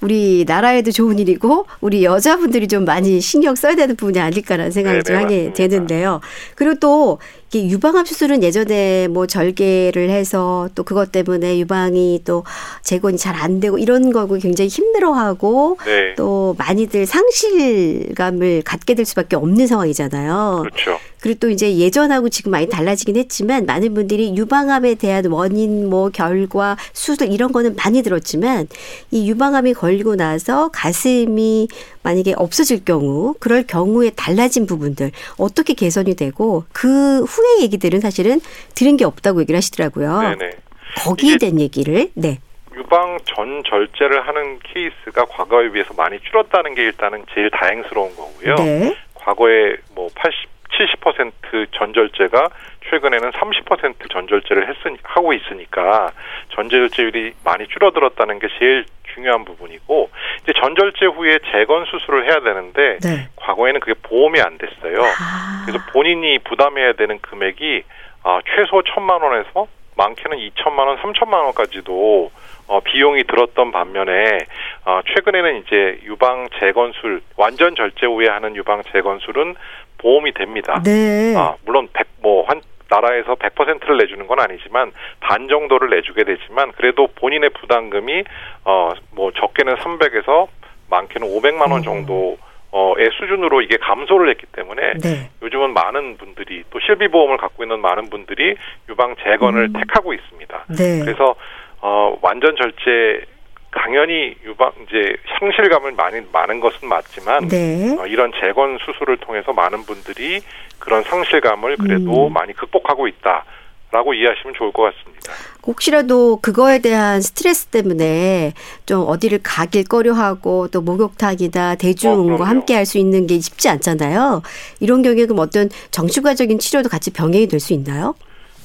[0.00, 5.02] 우리 나라에도 좋은 일이고 우리 여자분들이 좀 많이 신경 써야 되는 부분이 아닐까라는 생각이 네네,
[5.02, 5.54] 좀 하게 맞습니다.
[5.54, 6.20] 되는데요.
[6.54, 7.18] 그리고 또
[7.54, 12.44] 유방암 수술은 예전에 뭐 절개를 해서 또 그것 때문에 유방이 또
[12.82, 19.36] 재건이 잘 안 되고 이런 거고 굉장히 힘들어하고 네, 또 많이들 상실감을 갖게 될 수밖에
[19.36, 20.62] 없는 상황이잖아요.
[20.62, 20.98] 그렇죠.
[21.20, 26.78] 그리고 또 이제 예전하고 지금 많이 달라지긴 했지만 많은 분들이 유방암에 대한 원인 뭐 결과
[26.94, 28.68] 수술 이런 거는 많이 들었지만
[29.10, 31.68] 이 유방암이 걸리고 나서 가슴이
[32.02, 38.40] 만약에 없어질 경우 그럴 경우에 달라진 부분들 어떻게 개선이 되고 그 후의 얘기들은 사실은
[38.74, 40.36] 들은 게 없다고 얘기를 하시더라고요.
[40.36, 40.50] 네네.
[40.98, 42.38] 거기에 대한 얘기를 네.
[42.74, 48.54] 유방 전 절제를 하는 케이스가 과거에 비해서 많이 줄었다는 게 일단은 제일 다행스러운 거고요.
[48.56, 48.96] 네.
[49.14, 50.56] 과거에 뭐 80,
[51.00, 52.50] 70% 전절제가
[52.90, 56.12] 최근에는 30% 전절제를 했으니 하고 있으니까
[56.54, 58.84] 전절제율이 많이 줄어들었다는 게 제일
[59.16, 60.10] 중요한 부분이고
[60.42, 63.28] 이제 전절제 후에 재건 수술을 해야 되는데 네.
[63.36, 65.02] 과거에는 그게 보험이 안 됐어요.
[65.02, 65.64] 아.
[65.64, 67.82] 그래서 본인이 부담해야 되는 금액이
[68.22, 72.30] 어, 최소 천만 원에서 많게는 이천만 원, 삼천만 원까지도
[72.68, 74.38] 어, 비용이 들었던 반면에
[74.84, 79.54] 어, 최근에는 이제 유방 재건술 완전 절제 후에 하는 유방 재건술은
[79.98, 80.82] 보험이 됩니다.
[80.84, 81.34] 네.
[81.36, 87.08] 아, 물론 100, 뭐, 한, 나라에서 100%를 내주는 건 아니지만, 반 정도를 내주게 되지만, 그래도
[87.08, 88.24] 본인의 부담금이,
[88.64, 90.48] 어, 뭐, 적게는 300에서
[90.90, 91.82] 많게는 500만 원 음.
[91.82, 92.38] 정도,
[92.70, 95.30] 어의 수준으로 이게 감소를 했기 때문에, 네.
[95.42, 98.56] 요즘은 많은 분들이, 또 실비 보험을 갖고 있는 많은 분들이
[98.88, 99.72] 유방 재건을 음.
[99.72, 100.64] 택하고 있습니다.
[100.76, 101.00] 네.
[101.04, 101.34] 그래서,
[101.80, 103.24] 어, 완전 절제,
[103.72, 107.94] 당연히 유방 이제 상실감을 많이 많은 것은 맞지만 네.
[107.98, 110.40] 어, 이런 재건 수술을 통해서 많은 분들이
[110.78, 112.32] 그런 상실감을 그래도 음.
[112.32, 113.44] 많이 극복하고 있다
[113.92, 115.32] 라고 이해하시면 좋을 것 같습니다.
[115.66, 118.52] 혹시라도 그거에 대한 스트레스 때문에
[118.84, 122.44] 좀 어디를 가길 꺼려하고 또 목욕탕이나 어, 대중과 그럼요.
[122.44, 124.42] 함께 할 수 있는 게 쉽지 않잖아요.
[124.80, 128.14] 이런 경우에 그럼 어떤 정신과적인 치료도 같이 병행이 될 수 있나요?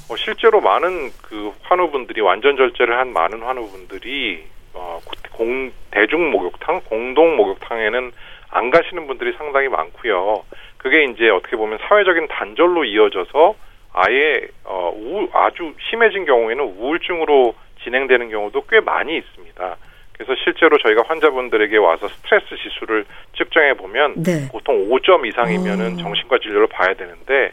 [0.10, 4.44] 어, 실제로 많은 그 환우분들이 완전 절제를 한 많은 환우분들이
[4.74, 5.00] 어,
[5.32, 8.12] 공 대중 목욕탕, 공동 목욕탕에는
[8.50, 10.44] 안 가시는 분들이 상당히 많고요.
[10.78, 13.56] 그게 이제 어떻게 보면 사회적인 단절로 이어져서
[13.94, 19.78] 아예 어, 우, 아주 심해진 경우에는 우울증으로 진행되는 경우도 꽤 많이 있습니다.
[20.14, 23.06] 그래서 실제로 저희가 환자분들에게 와서 스트레스 지수를
[23.36, 24.48] 측정해 보면 네.
[24.52, 25.98] 보통 5점 이상이면은 어.
[25.98, 27.52] 정신과 진료를 봐야 되는데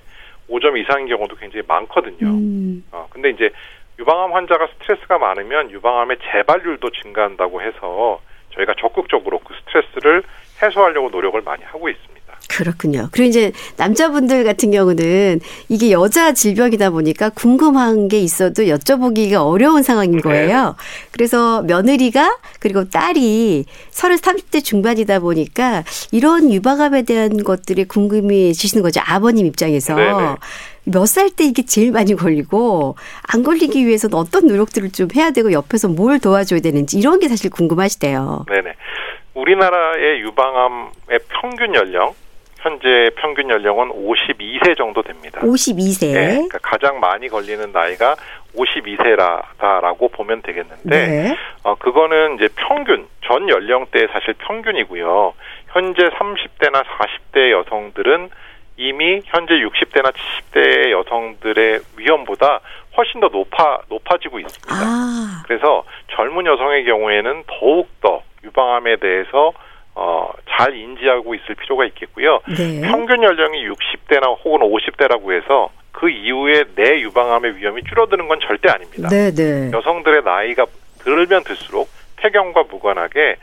[0.50, 2.26] 5점 이상인 경우도 굉장히 많거든요.
[2.26, 2.84] 음.
[2.92, 3.50] 어, 근데 이제
[3.98, 8.20] 유방암 환자가 스트레스가 많으면 유방암의 재발률도 증가한다고 해서
[8.54, 10.22] 저희가 적극적으로 그 스트레스를
[10.62, 12.18] 해소하려고 노력을 많이 하고 있습니다.
[12.48, 13.08] 그렇군요.
[13.12, 20.20] 그리고 이제 남자분들 같은 경우는 이게 여자 질병이다 보니까 궁금한 게 있어도 여쭤보기가 어려운 상황인
[20.20, 20.74] 거예요.
[21.12, 29.00] 그래서 며느리가 그리고 딸이 서른 30대 중반이다 보니까 이런 유방암에 대한 것들이 궁금해지시는 거죠.
[29.04, 29.94] 아버님 입장에서.
[29.94, 30.36] 네네.
[30.90, 32.96] 몇 살 때 이게 제일 많이 걸리고
[33.32, 37.50] 안 걸리기 위해서는 어떤 노력들을 좀 해야 되고 옆에서 뭘 도와줘야 되는지 이런 게 사실
[37.50, 38.46] 궁금하시대요.
[38.48, 38.74] 네네.
[39.34, 42.12] 우리나라의 유방암의 평균 연령
[42.60, 45.40] 현재 평균 연령은 52세 정도 됩니다.
[45.42, 46.12] 52세.
[46.12, 48.16] 네, 그러니까 가장 많이 걸리는 나이가
[48.56, 51.36] 52세라고 보면 되겠는데 네.
[51.62, 55.34] 어, 그거는 이제 평균, 전 연령대의 사실 평균이고요.
[55.68, 58.30] 현재 30대나 40대 여성들은
[58.78, 62.60] 이미 현재 60대나 70대 여성들의 위험보다
[62.96, 64.72] 훨씬 더 높아, 높아지고 있습니다.
[64.72, 65.42] 아.
[65.46, 69.52] 그래서 젊은 여성의 경우에는 더욱 더 유방암에 대해서
[69.96, 72.40] 어, 잘 인지하고 있을 필요가 있겠고요.
[72.56, 72.80] 네.
[72.88, 79.08] 평균 연령이 60대나 혹은 50대라고 해서 그 이후에 내 유방암의 위험이 줄어드는 건 절대 아닙니다.
[79.08, 79.72] 네, 네.
[79.72, 80.66] 여성들의 나이가
[81.00, 83.36] 들면 들수록 폐경과 무관하게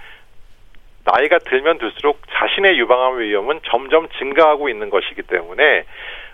[1.06, 5.86] 나이가 들면 들수록 자신의 유방암의 위험은 점점 증가하고 있는 것이기 때문에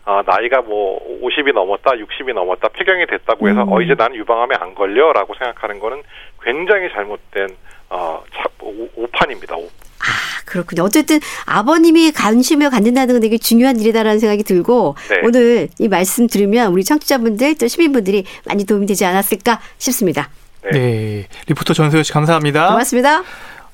[0.05, 3.72] 아, 나이가 뭐 50이 넘었다, 60이 넘었다, 폐경이 됐다고 해서 음.
[3.72, 6.01] 어 이제 나는 유방암에 안 걸려라고 생각하는 거는
[6.41, 7.49] 굉장히 잘못된
[7.89, 9.55] 어 차, 오, 오판입니다.
[9.57, 10.84] 오, 아, 그렇군요.
[10.84, 15.22] 어쨌든 아버님이 관심을 갖는다는 건 되게 중요한 일이다라는 생각이 들고 네.
[15.24, 20.30] 오늘 이 말씀 들으면 우리 청취자분들 또 시민분들이 많이 도움이 되지 않았을까 싶습니다.
[20.63, 20.72] 네.
[20.72, 21.28] 네.
[21.47, 22.69] 리포터 전소연 씨 감사합니다.
[22.69, 23.24] 고맙습니다.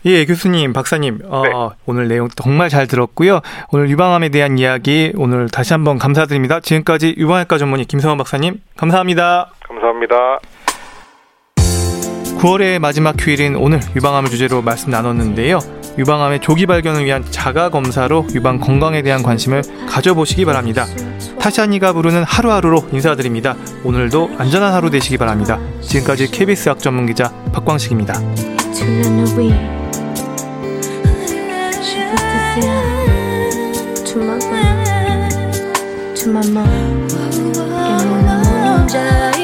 [0.08, 1.52] 예, 교수님, 박사님, 어, 네.
[1.86, 3.42] 오늘 내용 정말 잘 들었고요.
[3.74, 6.62] 오늘 유방암에 대한 이야기 오늘 다시 한번 감사드립니다.
[6.62, 9.52] 지금까지 유방외과 전문의 김성원 박사님, 감사합니다.
[9.68, 10.40] 감사합니다.
[12.40, 15.60] 9월의 마지막 휴일인 오늘 유방암을 주제로 말씀 나눴는데요.
[15.98, 20.86] 유방암의 조기 발견을 위한 자가 검사로 유방 건강에 대한 관심을 가져보시기 바랍니다.
[21.42, 23.58] 타샤니가 부르는 하루하루로 인사드립니다.
[23.84, 25.60] 오늘도 안전한 하루 되시기 바랍니다.
[25.82, 28.14] 지금까지 KBS 학 전문 기자 박광식입니다.
[34.06, 39.37] To to my mom, to my mom, and when I'm